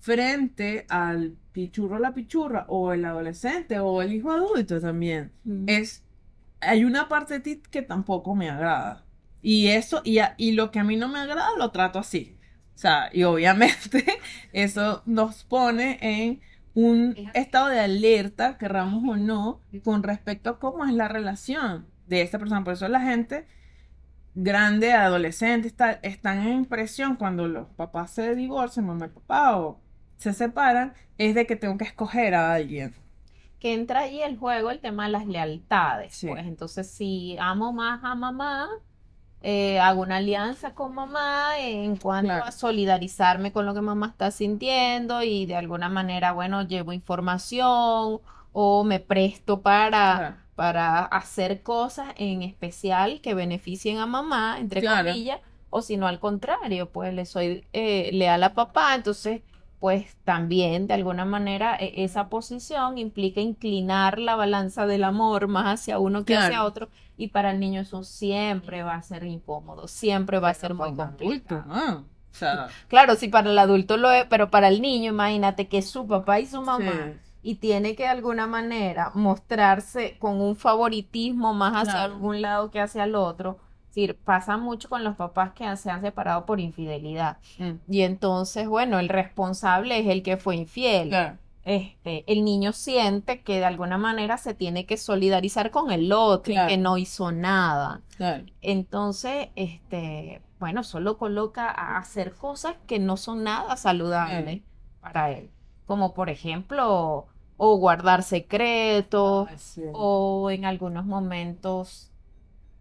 [0.00, 5.32] frente al pichurro la pichurra, o el adolescente, o el hijo adulto también.
[5.66, 6.04] Es,
[6.60, 9.03] hay una parte de ti que tampoco me agrada.
[9.44, 12.38] Y eso, y, a- y lo que a mí no me agrada, lo trato así.
[12.74, 14.04] O sea, y obviamente
[14.54, 16.40] eso nos pone en
[16.74, 22.22] un estado de alerta, querramos o no, con respecto a cómo es la relación de
[22.22, 22.64] esta persona.
[22.64, 23.46] Por eso la gente
[24.34, 29.80] grande, adolescente, está, están en presión cuando los papás se divorcian, mamá y papá, o
[30.16, 32.94] se separan, es de que tengo que escoger a alguien.
[33.60, 36.26] que entra ahí el juego el tema de las lealtades, Sí.
[36.28, 38.68] pues entonces si amo más a mamá,
[39.46, 42.44] eh, hago una alianza con mamá en cuanto Claro.
[42.46, 48.20] a solidarizarme con lo que mamá está sintiendo y de alguna manera, bueno, llevo información
[48.52, 50.36] o me presto para, Claro.
[50.54, 55.08] para hacer cosas en especial que beneficien a mamá, entre Claro.
[55.10, 59.42] comillas, o si no al contrario, pues le soy eh, leal a papá, entonces
[59.84, 65.66] pues también de alguna manera e- esa posición implica inclinar la balanza del amor más
[65.80, 69.86] hacia uno que hacia otro y para el niño eso siempre va a ser incómodo,
[69.86, 72.04] siempre va a ser muy complicado.
[72.32, 75.90] sea, Claro, si para el adulto lo es, pero para el niño imagínate que es
[75.90, 77.20] su papá y su mamá sí.
[77.42, 82.14] y tiene que de alguna manera mostrarse con un favoritismo más hacia Claro.
[82.14, 83.58] algún lado que hacia el otro.
[83.94, 87.38] Decir, pasa mucho con los papás que se han separado por infidelidad.
[87.58, 91.10] Mm, Y entonces, bueno, el responsable es el que fue infiel.
[91.10, 96.12] claro, Este, el niño siente que de alguna manera se tiene que solidarizar con el
[96.12, 98.00] otro y que no hizo nada.
[98.16, 98.44] claro.
[98.62, 104.62] Entonces, este, bueno, solo coloca a hacer cosas que no son nada saludables
[105.00, 105.50] para él.
[105.86, 107.26] Como por ejemplo,
[107.56, 109.82] o guardar secretos, sí.
[109.92, 112.10] o en algunos momentos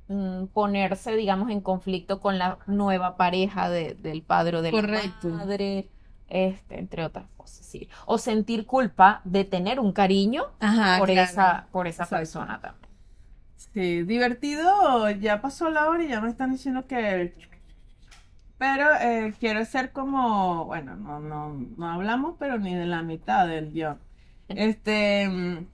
[0.07, 4.81] mm, ponerse, digamos, en conflicto con la nueva pareja de- del padre o de la
[5.29, 5.89] madre,
[6.27, 7.89] este, entre otras cosas, sí.
[8.05, 11.29] O sentir culpa de tener un cariño Ajá, por claro.
[11.31, 12.17] esa, por esa Exacto.
[12.17, 12.83] persona también.
[13.55, 17.33] Sí, divertido, ya pasó la hora y ya me están diciendo que...
[18.57, 23.47] pero eh, quiero ser como, bueno, no, no, no hablamos, pero ni de la mitad
[23.47, 23.99] del guion.
[24.47, 25.67] Este, mm,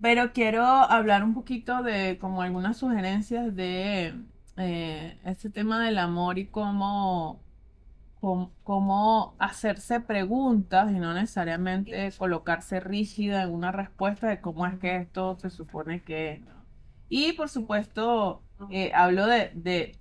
[0.00, 4.14] pero quiero hablar un poquito de como algunas sugerencias de
[4.56, 7.40] eh, este tema del amor y cómo,
[8.20, 14.78] cómo, cómo hacerse preguntas y no necesariamente colocarse rígida en una respuesta de cómo es
[14.78, 16.60] que esto se supone que es, ¿no?
[17.08, 19.96] Y por supuesto, eh, hablo de, de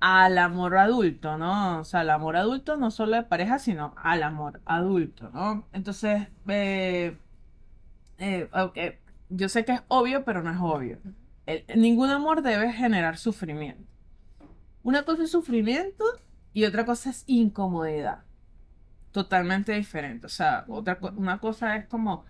[0.00, 1.80] al amor adulto, ¿no?
[1.80, 5.66] O sea, al amor adulto no solo de pareja, sino al amor adulto, ¿no?
[5.72, 7.16] Entonces, eh,
[8.18, 8.78] eh, ok,
[9.36, 10.98] yo sé que es obvio, pero no es obvio.
[11.74, 13.84] Ningún amor debe generar sufrimiento.
[14.82, 16.04] Una cosa es sufrimiento
[16.52, 18.20] y otra cosa es incomodidad.
[19.12, 20.26] Totalmente diferente.
[20.26, 22.24] O sea, otra, una cosa es como,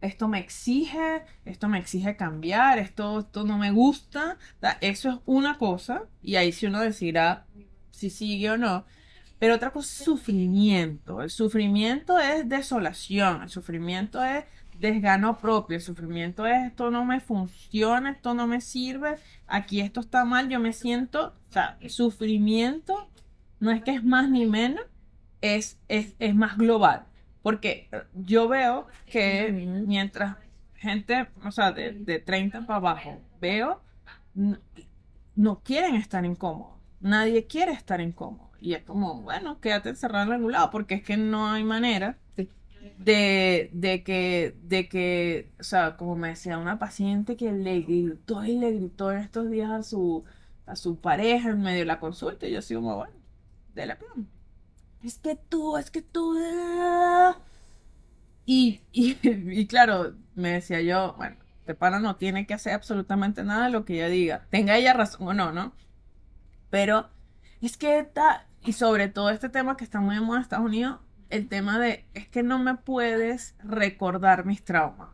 [0.00, 4.38] esto me exige, esto me exige cambiar, esto, esto no me gusta.
[4.80, 7.46] Eso es una cosa y ahí sí uno decidirá
[7.90, 8.84] si sigue o no.
[9.38, 11.20] Pero otra cosa es sufrimiento.
[11.20, 14.44] El sufrimiento es desolación, el sufrimiento es
[14.80, 19.16] desgano propio, el sufrimiento es esto no me funciona, esto no me sirve,
[19.46, 23.08] aquí esto está mal, yo me siento, o sea, sufrimiento
[23.60, 24.84] no es que es más ni menos,
[25.40, 27.06] es, es, es más global.
[27.42, 29.50] Porque yo veo que
[29.86, 30.36] mientras
[30.74, 33.82] gente, o sea, de, de 30 para abajo, veo,
[34.34, 34.58] n-
[35.34, 36.74] no quieren estar incómodos.
[37.00, 38.50] Nadie quiere estar incómodo.
[38.60, 42.18] Y es como, bueno, quédate encerrado en algún lado, porque es que no hay manera.
[42.98, 48.44] De, de que, de que, o sea, como me decía una paciente que le gritó
[48.44, 50.24] y le gritó en estos días a su,
[50.66, 53.14] a su pareja en medio de la consulta, y yo así como, bueno,
[53.74, 54.28] de la plan.
[55.02, 56.36] Es que tú, es que tú.
[56.40, 57.36] ah".
[58.44, 63.68] Y, y, claro, me decía yo, bueno, este pana no tiene que hacer absolutamente nada
[63.68, 65.72] lo que ella diga, tenga ella razón o no, ¿no?
[66.70, 67.08] Pero
[67.60, 70.66] es que está, y sobre todo este tema que está muy de moda en Estados
[70.66, 75.10] Unidos, el tema de, es que no me puedes recordar mis traumas.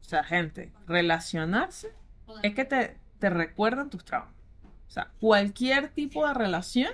[0.00, 1.92] O sea, gente, relacionarse
[2.42, 4.34] es que te, te recuerdan tus traumas.
[4.88, 6.92] O sea, cualquier tipo de relación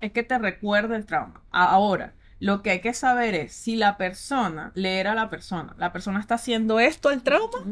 [0.00, 1.42] es que te recuerda el trauma.
[1.50, 5.92] Ahora, lo que hay que saber es si la persona, leer a la persona, la
[5.92, 7.64] persona está haciendo esto el trauma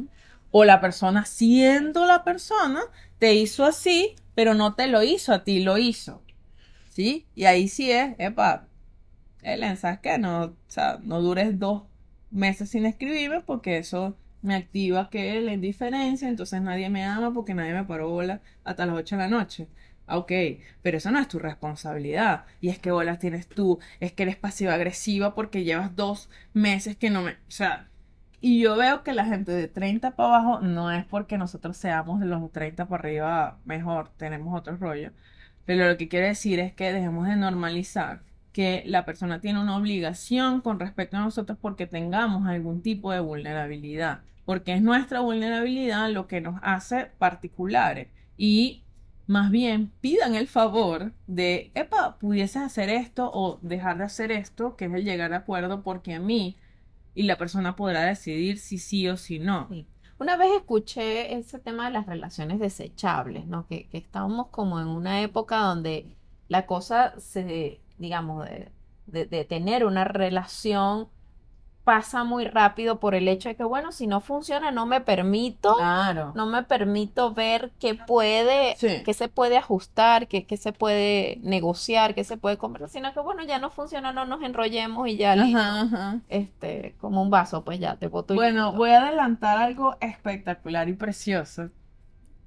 [0.51, 2.83] o la persona siendo la persona
[3.19, 6.23] te hizo así, pero no te lo hizo a ti, lo hizo.
[6.91, 7.27] ¿Sí?
[7.35, 8.67] Y ahí sí es, epa,
[9.43, 10.19] Ellen, ¿sabes qué?
[10.19, 11.85] No, o sea, no dures dos
[12.31, 17.55] meses sin escribirme porque eso me activa que la indiferencia, entonces nadie me ama porque
[17.55, 19.69] nadie me paró bola hasta las 8 de la noche.
[20.07, 20.33] Ah, Ok,
[20.83, 22.45] pero eso no es tu responsabilidad.
[22.61, 26.97] Y es que bolas tienes tú, es que eres pasiva agresiva porque llevas dos meses
[26.97, 27.33] que no me...
[27.33, 27.89] O sea,
[28.41, 32.21] y yo veo que la gente de 30 para abajo no es porque nosotros seamos
[32.21, 35.13] de los 30 para arriba mejor, tenemos otro rollo.
[35.65, 38.23] Pero lo que quiero decir es que dejemos de normalizar
[38.53, 43.21] que la persona tiene una obligación con respecto a nosotros porque tengamos algún tipo de
[43.21, 48.83] vulnerabilidad, porque es nuestra vulnerabilidad lo que nos hace particulares y
[49.27, 54.77] más bien pidan el favor de, epa, pudieses hacer esto o dejar de hacer esto,
[54.77, 56.57] que es el llegar a acuerdo porque a mí
[57.15, 59.69] y la persona podrá decidir si sí o si no.
[60.19, 63.67] Una vez escuché ese tema de las relaciones desechables, ¿no?
[63.67, 66.17] Que, que estábamos como en una época donde
[66.49, 68.71] la cosa se, digamos, de,
[69.07, 71.09] de- de tener una relación
[71.85, 75.75] pasa muy rápido por el hecho de que, bueno, si no funciona, no me permito,
[75.77, 76.31] Claro.
[76.37, 79.03] no me permito ver qué puede, Sí.
[79.05, 83.19] qué se puede ajustar, qué, qué se puede negociar, qué se puede conversar, sino que,
[83.19, 85.59] bueno, ya no funciona, no nos enrollemos y ya listo.
[85.59, 86.21] Ajá, ajá.
[86.29, 90.93] Este, como un vaso, pues ya te boto Bueno, voy a adelantar algo espectacular y
[90.93, 91.71] precioso.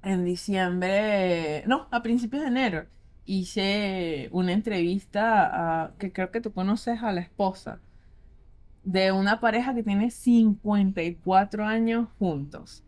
[0.02, 2.86] En diciembre, no, a principios de enero,
[3.26, 7.80] hice una entrevista a, que creo que tú conoces a la esposa
[8.84, 12.84] de una pareja que tiene 54 años juntos.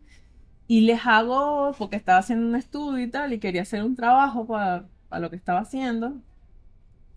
[0.67, 4.47] Y les hago, porque estaba haciendo un estudio y tal, y quería hacer un trabajo
[4.47, 6.21] para, para lo que estaba haciendo,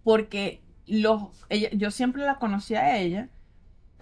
[0.05, 3.29] porque los, ella, yo siempre la conocía a ella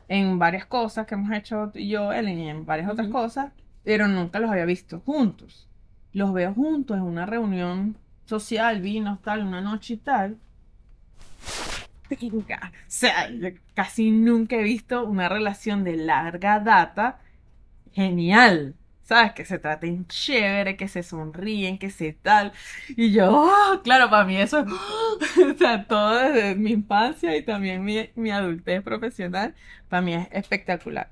[0.08, 3.52] en varias cosas que hemos hecho yo, Ellen, y en varias otras cosas,
[3.84, 5.68] pero nunca los había visto juntos.
[6.12, 7.96] Los veo juntos en una reunión
[8.30, 10.38] social, vinos, tal, una noche y tal.
[12.10, 12.44] O
[12.88, 13.30] sea,
[13.74, 17.20] casi nunca he visto una relación de larga data
[17.92, 18.74] genial.
[19.02, 19.32] ¿Sabes?
[19.32, 22.52] Que se traten chévere, que se sonríen, que se tal.
[22.90, 23.80] Y yo, ¡oh!
[23.82, 24.64] claro, para mí eso,
[25.54, 29.54] o sea, todo desde mi infancia y también mi, mi adultez profesional,
[29.88, 31.10] para mí es espectacular.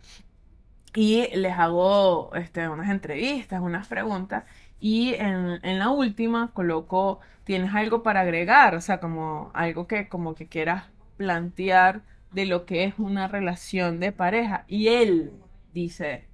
[0.95, 4.45] Y les hago este, unas entrevistas, unas preguntas,
[4.81, 10.09] Y en, en la última coloco, tienes algo para agregar, o sea, como algo que
[10.09, 10.85] como que quieras
[11.17, 12.03] plantear
[12.33, 14.65] de lo que es una relación de pareja.
[14.69, 15.33] Y él
[15.73, 16.27] dice.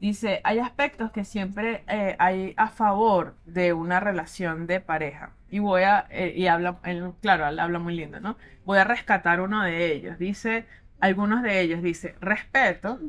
[0.00, 5.32] Dice, hay aspectos que siempre eh, hay a favor de una relación de pareja.
[5.50, 8.36] Y voy a, eh, y habla, él, claro, él habla muy lindo, ¿no?
[8.66, 10.18] Voy a rescatar uno de ellos.
[10.18, 10.66] Dice,
[11.00, 13.00] algunos de ellos, dice, respeto.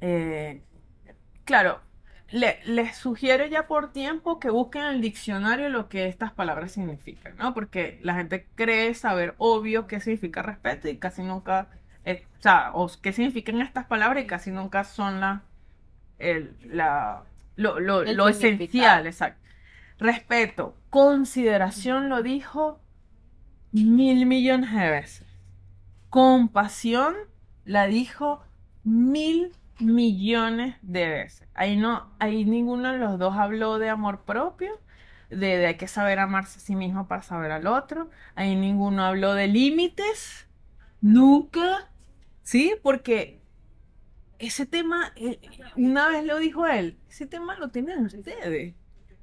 [0.00, 0.62] Eh,
[1.44, 1.80] claro,
[2.30, 6.72] le, les sugiero ya por tiempo que busquen en el diccionario lo que estas palabras
[6.72, 7.54] significan, ¿no?
[7.54, 11.68] Porque la gente cree saber obvio qué significa respeto y casi nunca,
[12.04, 15.42] eh, o sea, o qué significan estas palabras y casi nunca son la,
[16.18, 17.24] el, la,
[17.56, 19.40] lo, lo, El lo esencial, exacto.
[19.98, 22.80] Respeto, consideración lo dijo
[23.72, 25.26] mil millones de veces.
[26.10, 27.14] Compasión
[27.64, 28.42] la dijo
[28.84, 31.48] mil millones de veces.
[31.54, 34.80] Ahí no, ahí ninguno de los dos habló de amor propio,
[35.30, 38.10] de, de hay que saber amarse a sí mismo para saber al otro.
[38.34, 40.48] Ahí ninguno habló de límites,
[41.00, 41.90] nunca,
[42.42, 42.74] ¿sí?
[42.82, 43.42] Porque
[44.38, 45.40] ese tema, eh,
[45.76, 48.74] una vez lo dijo él, ese tema lo tienen ustedes,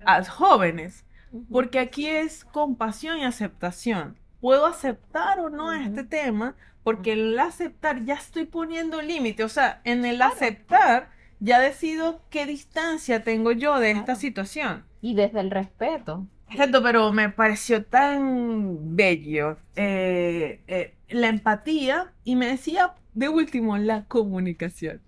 [0.06, 1.06] a jóvenes,
[1.52, 4.18] porque aquí es compasión y aceptación.
[4.40, 6.56] ¿Puedo aceptar o no este tema?
[6.84, 11.10] Porque en el aceptar ya estoy poniendo límite, o sea, en el aceptar
[11.40, 14.20] ya decido qué distancia tengo yo de esta Claro.
[14.20, 14.86] situación.
[15.02, 16.28] Y desde el respeto.
[16.50, 23.78] Exacto, pero me pareció tan bello eh, eh, la empatía y me decía de último
[23.78, 25.02] la comunicación.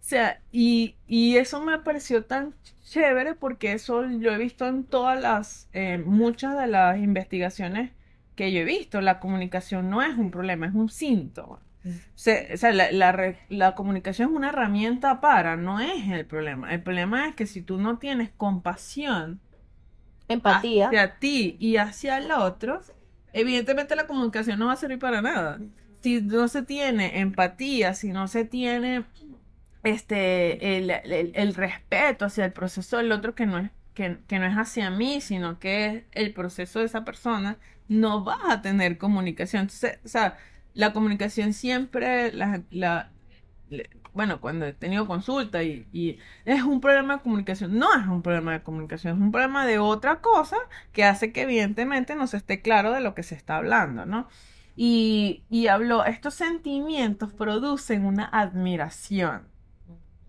[0.00, 2.54] O sea, y, y eso me pareció tan
[2.84, 7.90] chévere porque eso lo he visto en todas las, eh, muchas de las investigaciones
[8.36, 9.00] que yo he visto.
[9.00, 11.56] La comunicación no es un problema, es un síntoma.
[11.56, 16.72] O sea, o sea, la, la comunicación es una herramienta para, no es el problema.
[16.74, 19.40] El problema es que si tú no tienes compasión
[20.28, 20.86] Empatía.
[20.88, 22.80] hacia ti y hacia el otro,
[23.32, 25.60] evidentemente la comunicación no va a servir para nada.
[26.02, 29.04] Si no se tiene empatía, si no se tiene
[29.84, 34.38] este el, el- el respeto hacia el proceso del otro que no es que, que
[34.38, 37.58] no es hacia mí, sino que es el proceso de esa persona,
[37.88, 39.62] no vas a tener comunicación.
[39.62, 40.36] Entonces, o sea,
[40.74, 42.32] la comunicación siempre,
[44.12, 48.22] bueno, cuando he tenido consulta y, y es un problema de comunicación, no es un
[48.22, 50.56] problema de comunicación, es un problema de otra cosa
[50.92, 54.28] que hace que evidentemente no se esté claro de lo que se está hablando, ¿no?
[54.76, 59.48] Y, y habló, estos sentimientos producen una admiración,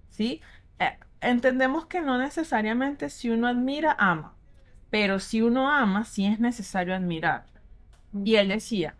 [0.09, 0.41] ¿sí?
[0.79, 4.36] Eh, entendemos que no necesariamente si uno admira, ama,
[4.89, 7.45] pero si uno ama, sí es necesario admirar.
[8.23, 8.95] Y él decía,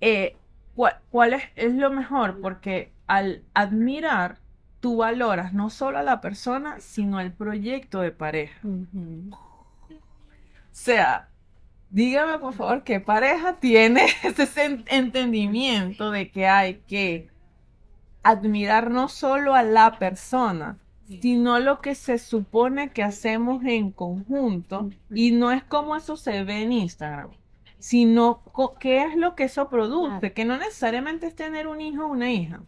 [0.00, 0.36] eh,
[0.74, 2.40] ¿cuál, cuál es, es lo mejor?
[2.40, 4.38] Porque al admirar,
[4.80, 8.58] tú valoras no solo a la persona, sino el proyecto de pareja.
[8.64, 9.38] O
[10.72, 11.28] sea,
[11.90, 17.28] dígame por favor qué pareja tiene ese entendimiento de que hay que
[18.22, 20.78] admirar no solo a la persona,
[21.08, 26.44] sino lo que se supone que hacemos en conjunto y no es como eso se
[26.44, 27.30] ve en Instagram,
[27.78, 28.42] sino
[28.80, 32.30] qué es lo que eso produce, que no necesariamente es tener un hijo o una
[32.30, 32.60] hija,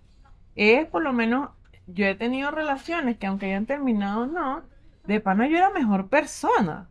[0.57, 1.51] es por lo menos,
[1.87, 4.63] yo he tenido relaciones que aunque hayan terminado no,
[5.07, 6.89] de pana yo era mejor persona.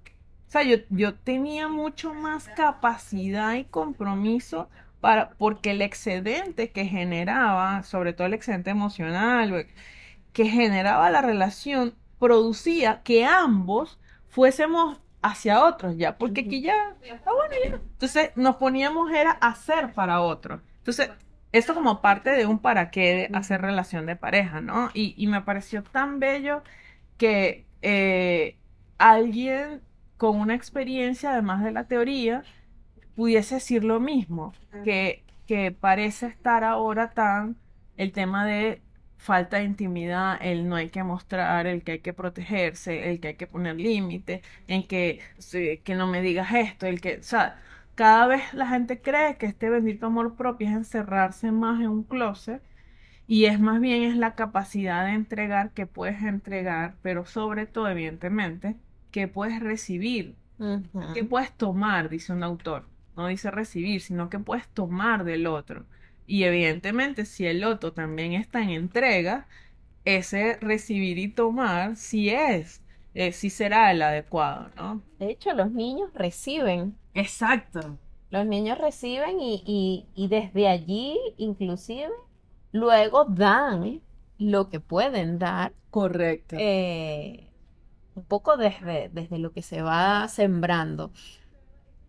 [0.48, 4.70] O sea, yo, yo tenía mucho más capacidad y compromiso
[5.02, 9.66] para, porque el excedente que generaba, sobre todo el excedente emocional,
[10.34, 17.32] que generaba la relación, producía que ambos fuésemos hacia otros ya, porque aquí ya, ah,
[17.32, 17.76] bueno, ya.
[17.76, 20.62] Entonces nos poníamos era hacer para otro.
[20.80, 21.12] Entonces,
[21.54, 24.90] esto como parte de un para qué de hacer relación de pareja, ¿no?
[24.94, 26.64] Y, y me pareció tan bello
[27.18, 28.58] que eh,
[28.98, 29.82] alguien
[30.18, 32.44] con una experiencia, además de la teoría,
[33.16, 34.54] pudiese decir lo mismo,
[34.84, 37.58] que, que parece estar ahora tan
[37.98, 38.82] el tema de
[39.24, 43.30] falta de intimidad, el no hay que mostrar, el que hay que protegerse, el que
[43.30, 45.22] hay que poner límites, en que,
[45.84, 47.60] que no me digas esto, el que, o sea,
[47.96, 52.04] cada vez la gente cree que este bendito amor propio es encerrarse más en un
[52.04, 52.62] closet
[53.28, 57.90] y es más bien es la capacidad de entregar que puedes entregar, pero sobre todo,
[57.90, 58.78] evidentemente,
[59.12, 60.38] que puedes recibir,
[61.14, 62.88] que puedes tomar, dice un autor.
[63.16, 65.86] No dice recibir, sino que puedes tomar del otro.
[66.28, 69.48] Y evidentemente, si el otro también está en entrega,
[70.06, 72.84] ese recibir y tomar sí es,
[73.16, 75.04] eh, sí será el adecuado, ¿no?
[75.18, 77.98] De hecho, los niños reciben, Exacto.
[78.30, 82.10] los niños reciben y, y, y desde allí, inclusive,
[82.72, 84.02] luego dan
[84.38, 86.58] lo que pueden dar Correcto.
[86.58, 87.52] eh,
[88.16, 91.14] un poco desde, desde lo que se va sembrando.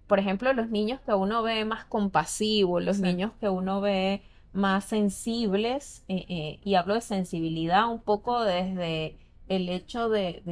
[0.07, 4.23] Por ejemplo, los niños que uno ve más compasivos, los niños que uno ve
[4.53, 9.19] más sensibles, eh, eh, y hablo de sensibilidad un poco desde
[9.49, 10.43] el hecho de,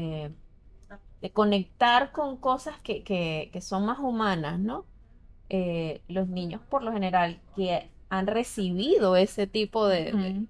[1.21, 4.85] de, conectar con cosas que, que, son más humanas, ¿no?
[5.49, 10.43] Eh, los niños por lo general que han recibido ese tipo de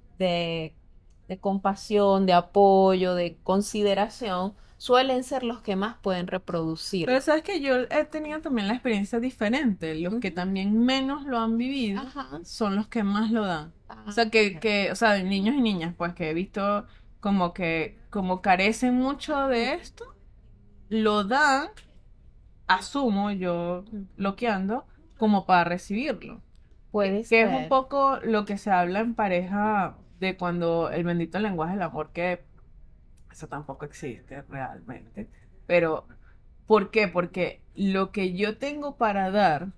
[1.41, 7.07] compasión, de apoyo, de consideración, suelen ser los que más pueden reproducir.
[7.07, 9.95] Pero sabes que yo he tenido también la experiencia diferente.
[9.95, 12.03] Los que también menos lo han vivido
[12.43, 13.73] son los que más lo dan.
[14.09, 16.85] o sea, que, que, o sea, niños y niñas, pues que he visto
[17.21, 20.05] como que, como carecen mucho de esto,
[20.89, 21.69] lo dan,
[22.67, 23.85] asumo yo
[24.17, 24.85] bloqueando,
[25.17, 26.41] como para recibirlo.
[26.91, 31.39] Puede que es un poco lo que se habla en pareja de cuando el bendito
[31.39, 32.51] lenguaje del amor que
[33.33, 35.29] eso tampoco existe realmente.
[35.67, 36.07] Pero,
[36.67, 37.09] ¿por qué?
[37.09, 39.73] Porque lo que yo tengo para dar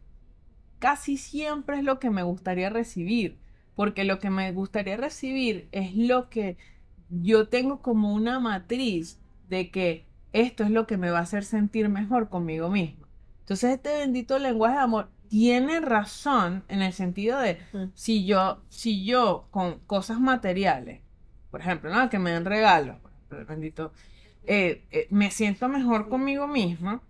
[0.79, 3.39] casi siempre es lo que me gustaría recibir.
[3.75, 6.57] Porque lo que me gustaría recibir es lo que
[7.09, 11.45] yo tengo como una matriz de que esto es lo que me va a hacer
[11.45, 13.07] sentir mejor conmigo mismo.
[13.41, 17.59] Entonces este bendito lenguaje de amor tiene razón en el sentido de
[17.95, 21.01] si yo, si yo con cosas materiales,
[21.51, 22.09] por ejemplo, ¿no?
[22.11, 22.97] que me den regalos,
[23.47, 23.93] bendito,
[24.47, 27.03] eh, eh, me siento mejor conmigo misma,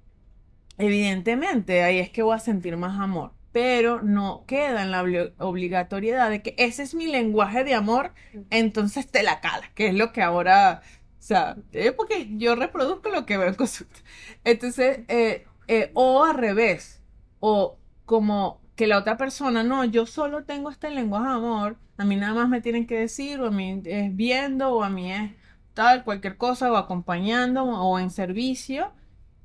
[0.79, 3.33] evidentemente ahí es que voy a sentir más amor.
[3.53, 5.05] Pero no queda en la
[5.39, 8.13] obligatoriedad de que ese es mi lenguaje de amor,
[8.51, 10.83] entonces te la cala, que es lo que ahora,
[11.21, 14.01] o sea, es porque yo reproduzco lo que veo en consulta.
[14.43, 15.47] Entonces, eh,
[15.95, 17.01] o al revés,
[17.39, 22.05] o como que la otra persona, no, yo solo tengo este lenguaje de amor, a
[22.05, 25.13] mí nada más me tienen que decir, o a mí es viendo, o a mí
[25.13, 25.31] es
[25.75, 28.93] tal, cualquier cosa, o acompañando o en servicio,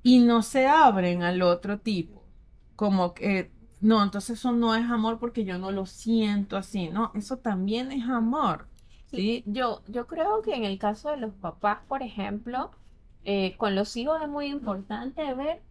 [0.04, 2.24] y no se abren al otro tipo.
[2.76, 3.52] Como que,
[3.82, 7.12] no, entonces eso no es amor porque yo no lo siento así, ¿no?
[7.16, 8.68] Eso también es amor.
[9.12, 9.44] ¿sí?
[9.46, 12.72] Yo, yo creo que en el caso de los papás, por ejemplo,
[13.26, 15.62] eh, con los hijos es muy importante ver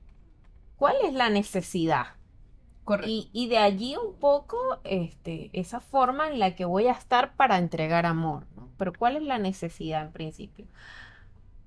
[0.77, 2.18] cuál es la necesidad.
[3.07, 7.35] Y, y, de allí un poco este, esa forma en la que voy a estar
[7.35, 8.47] para entregar amor.
[8.77, 10.67] Pero ¿cuál es la necesidad en principio?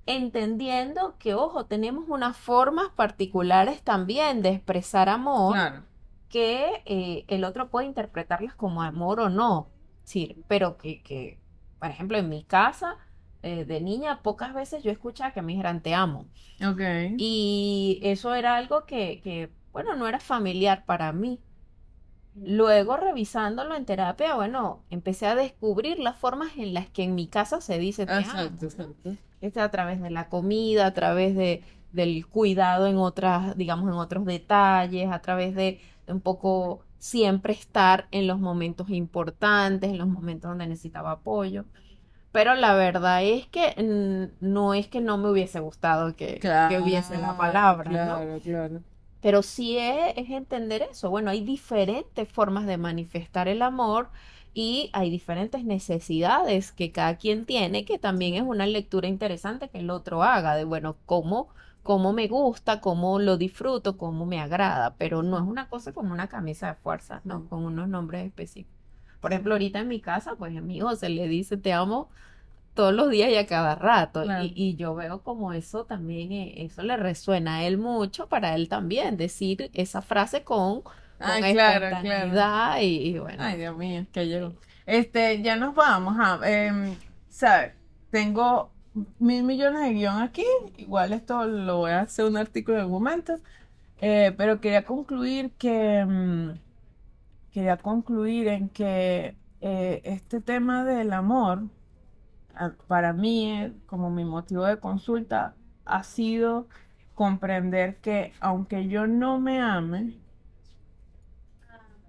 [0.05, 5.55] Entendiendo que, ojo, tenemos unas formas particulares también de expresar amor
[6.29, 9.67] que eh, el otro puede interpretarlas como amor o no.
[10.03, 11.39] Sí, pero que, que,
[11.79, 12.97] por ejemplo, en mi casa,
[13.43, 16.25] eh, de niña, pocas veces yo escuchaba que me dijeran te amo.
[17.17, 21.39] Y eso era algo que, que, bueno, no era familiar para mí.
[22.35, 27.27] Luego, revisándolo en terapia, bueno, empecé a descubrir las formas en las que en mi
[27.27, 29.15] casa se dice te exacto, exacto.
[29.41, 33.95] Es a través de la comida, a través de, del cuidado en otras, digamos, en
[33.95, 40.07] otros detalles, a través de un poco siempre estar en los momentos importantes, en los
[40.07, 41.65] momentos donde necesitaba apoyo.
[42.31, 43.73] Pero la verdad es que
[44.39, 48.81] no es que no me hubiese gustado que, que hubiese la palabra, claro, Claro.
[49.21, 51.09] Pero sí es, entender eso.
[51.09, 54.09] Bueno, hay diferentes formas de manifestar el amor
[54.53, 59.79] y hay diferentes necesidades que cada quien tiene, que también es una lectura interesante que
[59.79, 61.49] el otro haga, de bueno, cómo,
[61.83, 66.13] cómo me gusta, cómo lo disfruto, cómo me agrada, pero no es una cosa como
[66.13, 68.75] una camisa de fuerza, no, con unos nombres específicos.
[69.21, 72.09] Por ejemplo, ahorita en mi casa, pues a mi hijo se le dice te amo
[72.73, 74.23] todos los días y a cada rato.
[74.43, 78.69] Y, yo veo como eso también, eh, eso le resuena a él mucho, para él
[78.69, 81.97] también, decir esa frase con, con Ay, claro,
[82.81, 83.43] Y, bueno.
[83.43, 84.53] Ay, Dios mío, que llegó.
[84.85, 86.97] Este, ya nos vamos a, eh,
[87.29, 87.73] ¿sabes?
[88.09, 88.71] Tengo
[89.19, 90.45] mil millones de guion aquí,
[90.77, 93.37] igual esto lo voy a hacer un artículo en algún momento,
[94.01, 96.49] eh, pero quería concluir que, mm,
[97.51, 101.63] quería concluir en que eh, este tema del amor,
[102.87, 105.55] para mí, como mi motivo de consulta,
[105.85, 106.67] ha sido
[107.15, 110.15] comprender que aunque yo no me ame,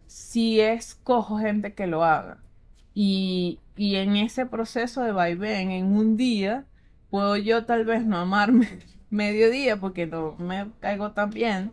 [0.06, 2.38] sí escojo gente que lo haga.
[2.94, 6.66] Y, y en ese proceso de vaivén, en un día,
[7.10, 8.68] puedo yo tal vez no amarme
[9.10, 11.72] medio día porque no me caigo tan bien.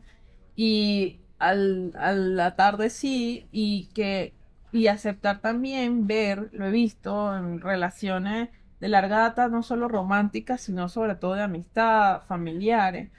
[0.55, 4.33] Y al, a la tarde sí, y que
[4.71, 8.49] y aceptar también ver, lo he visto en relaciones
[8.79, 13.11] de larga data, no solo románticas, sino sobre todo de amistad, familiares,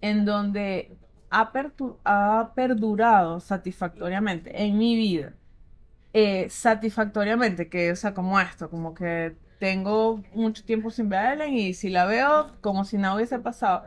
[0.00, 0.96] en donde
[1.30, 1.52] ha,
[2.04, 5.34] ha perdurado satisfactoriamente en mi vida.
[6.12, 11.32] Eh, satisfactoriamente, que, o sea, como esto, como que tengo mucho tiempo sin ver a
[11.34, 13.84] Ellen y si la veo como si nada hubiese pasado,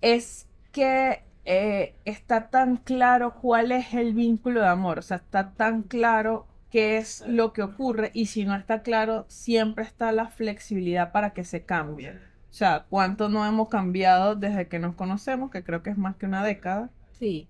[0.00, 5.52] es que eh, está tan claro cuál es el vínculo de amor, o sea, está
[5.54, 10.28] tan claro qué es lo que ocurre y si no está claro, siempre está la
[10.28, 12.12] flexibilidad para que se cambie.
[12.12, 16.16] O sea, cuánto no hemos cambiado desde que nos conocemos, que creo que es más
[16.16, 16.88] que una década.
[17.18, 17.46] Sí.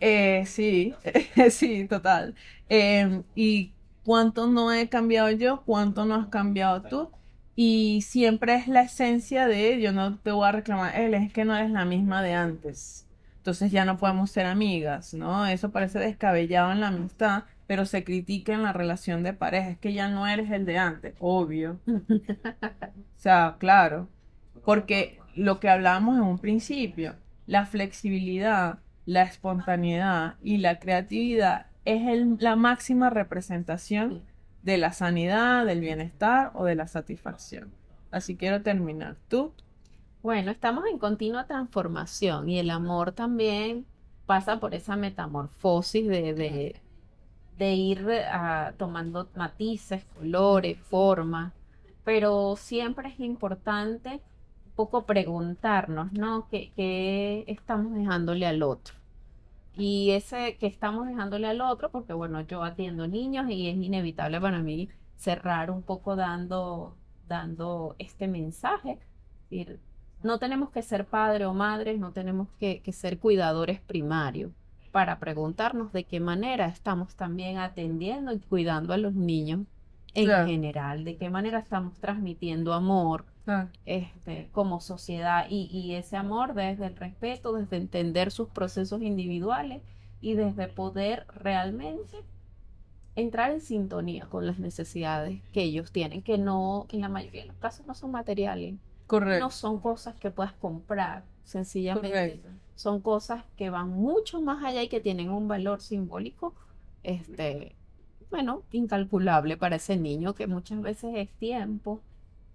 [0.00, 0.94] Eh, sí,
[1.50, 2.34] sí, total.
[2.70, 3.72] Em, y
[4.04, 7.10] cuánto no he cambiado yo, cuánto no has cambiado tú.
[7.56, 11.44] Y siempre es la esencia de, yo no te voy a reclamar, él es que
[11.44, 13.06] no eres la misma de antes.
[13.38, 15.46] Entonces ya no podemos ser amigas, ¿no?
[15.46, 19.68] Eso parece descabellado en la amistad, pero se critica en la relación de pareja.
[19.68, 21.78] Es que ya no eres el de antes, obvio.
[21.86, 24.08] o sea, claro.
[24.64, 27.14] Porque lo que hablábamos en un principio,
[27.46, 32.00] la flexibilidad, la espontaneidad y la creatividad es
[32.40, 34.22] la máxima representación
[34.62, 37.70] de la sanidad, del bienestar o de la satisfacción.
[38.10, 39.16] Así quiero terminar.
[39.28, 39.52] ¿Tú?
[40.22, 43.84] Bueno, estamos en continua transformación y el amor también
[44.24, 46.80] pasa por esa metamorfosis de, de,
[47.74, 51.52] ir ah, tomando matices, colores, formas,
[52.04, 54.20] pero siempre es importante
[54.66, 56.48] un poco preguntarnos, ¿no?
[56.50, 58.98] qué estamos dejándole al otro?
[59.78, 64.40] Y ese que estamos dejándole al otro, porque bueno, yo atiendo niños y es inevitable
[64.40, 66.96] para mí cerrar un poco dando,
[67.28, 68.98] dando este mensaje.
[70.22, 74.50] no tenemos que ser padre o madre, no tenemos que, ser cuidadores primarios
[74.90, 79.60] para preguntarnos de qué manera estamos también atendiendo y cuidando a los niños
[80.14, 83.24] en general, de qué manera estamos transmitiendo amor,
[83.86, 89.82] este, como sociedad y, ese amor desde el respeto, desde entender sus procesos individuales
[90.20, 92.16] y desde poder realmente
[93.14, 97.48] entrar en sintonía con las necesidades que ellos tienen, que no, en la mayoría de
[97.48, 98.74] los casos no son materiales.
[99.06, 99.44] Correcto.
[99.44, 102.42] No son cosas que puedas comprar, sencillamente.
[102.78, 106.54] Son cosas que van mucho más allá y que tienen un valor simbólico,
[107.02, 107.74] este,
[108.30, 112.00] bueno, incalculable para ese niño que muchas veces es tiempo,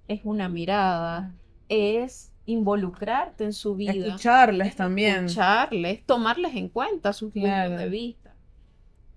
[0.07, 1.33] es una mirada,
[1.67, 3.91] es involucrarte en su vida.
[3.91, 5.25] Escucharles también.
[5.25, 8.33] Escucharles, tomarles en cuenta sus puntos de vista.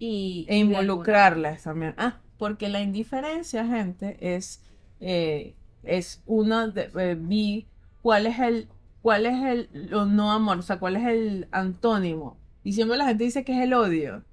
[0.01, 1.95] Y, e involucrarles también.
[1.99, 4.61] Ah, porque la indiferencia, gente, es,
[4.99, 5.55] eh,
[5.85, 7.69] es una de, eh, vi
[8.03, 8.69] cuál es el,
[9.07, 12.37] cuál es el no amor, o sea, cuál es el antónimo.
[12.65, 14.25] Y siempre la gente dice que es el odio.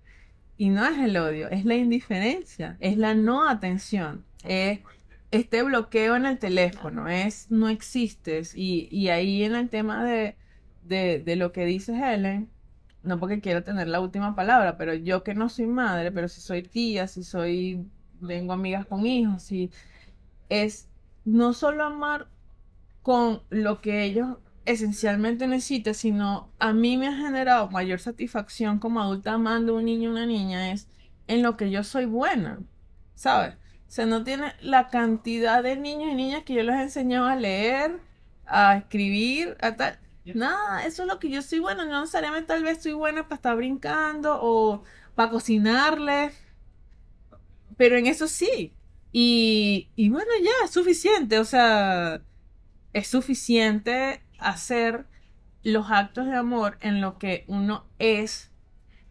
[0.58, 4.80] Y no es el odio, es la indiferencia, es la no atención, es
[5.30, 8.56] este bloqueo en el teléfono, es no existes.
[8.56, 10.38] Y, y ahí en el tema de,
[10.82, 12.50] de, lo que dice Helen,
[13.04, 16.41] no porque quiero tener la última palabra, pero yo que no soy madre, pero si
[16.41, 17.86] soy tía, si soy,
[18.28, 19.52] tengo amigas con hijos,
[20.50, 20.90] es
[21.26, 22.28] no solo amar
[23.04, 29.02] con lo que ellos esencialmente necesitan, sino a mí me ha generado mayor satisfacción como
[29.02, 30.88] adulta amando a un niño o una niña, es
[31.27, 32.60] en lo que yo soy buena,
[33.15, 33.56] ¿sabes?
[33.88, 37.27] O sea, no tiene la cantidad de niños y niñas que yo les he enseñado
[37.27, 37.99] a leer,
[38.48, 39.99] a escribir, a tal.
[40.26, 41.85] Nada, eso es lo que yo soy buena.
[41.85, 44.84] No necesariamente tal vez soy buena para estar brincando o
[45.14, 46.34] para cocinarles.
[47.77, 48.73] Pero en eso sí.
[49.11, 51.38] Y, y bueno, ya, es suficiente.
[51.38, 52.23] O sea,
[52.94, 55.06] es suficiente hacer
[55.64, 58.52] los actos de amor en lo que uno es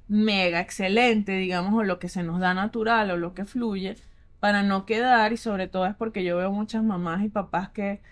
[0.09, 3.97] mega excelente, digamos, o lo que se nos da natural o lo que fluye
[4.41, 8.03] para no quedar y sobre todo es porque yo veo muchas mamás y papás que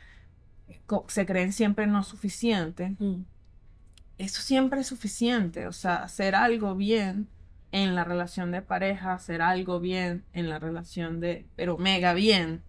[1.08, 2.96] se creen siempre no suficiente.
[2.98, 3.24] Mm.
[4.18, 7.28] Eso siempre es suficiente, o sea, hacer algo bien
[7.72, 12.62] en la relación de pareja, hacer algo bien en la relación de, pero mega bien,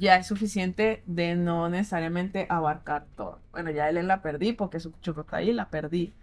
[0.00, 3.38] ya es suficiente de no necesariamente abarcar todo.
[3.52, 6.14] Bueno, ya él la perdí porque su chupo está ahí, la perdí.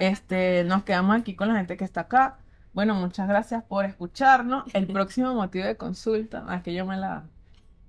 [0.00, 2.38] Este, nos quedamos aquí con la gente que está acá.
[2.72, 4.64] Bueno, muchas gracias por escucharnos.
[4.74, 7.24] El próximo motivo de consulta, a que yo me la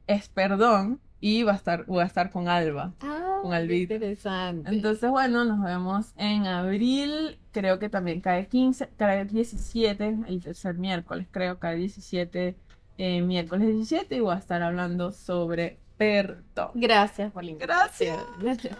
[0.05, 2.93] es perdón y va a estar, voy a estar con Alba.
[3.01, 3.93] Ah, con Albita.
[3.93, 4.69] Interesante.
[4.69, 7.39] Entonces, bueno, nos vemos en abril.
[7.53, 12.55] Creo que también cae 15, cae 17, el tercer miércoles, creo, cae 17,
[12.97, 16.71] eh, miércoles 17, y voy a estar hablando sobre perdón.
[16.75, 18.19] Gracias por la Gracias.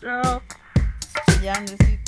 [0.00, 0.42] Chao.
[1.42, 2.03] Ya necesito.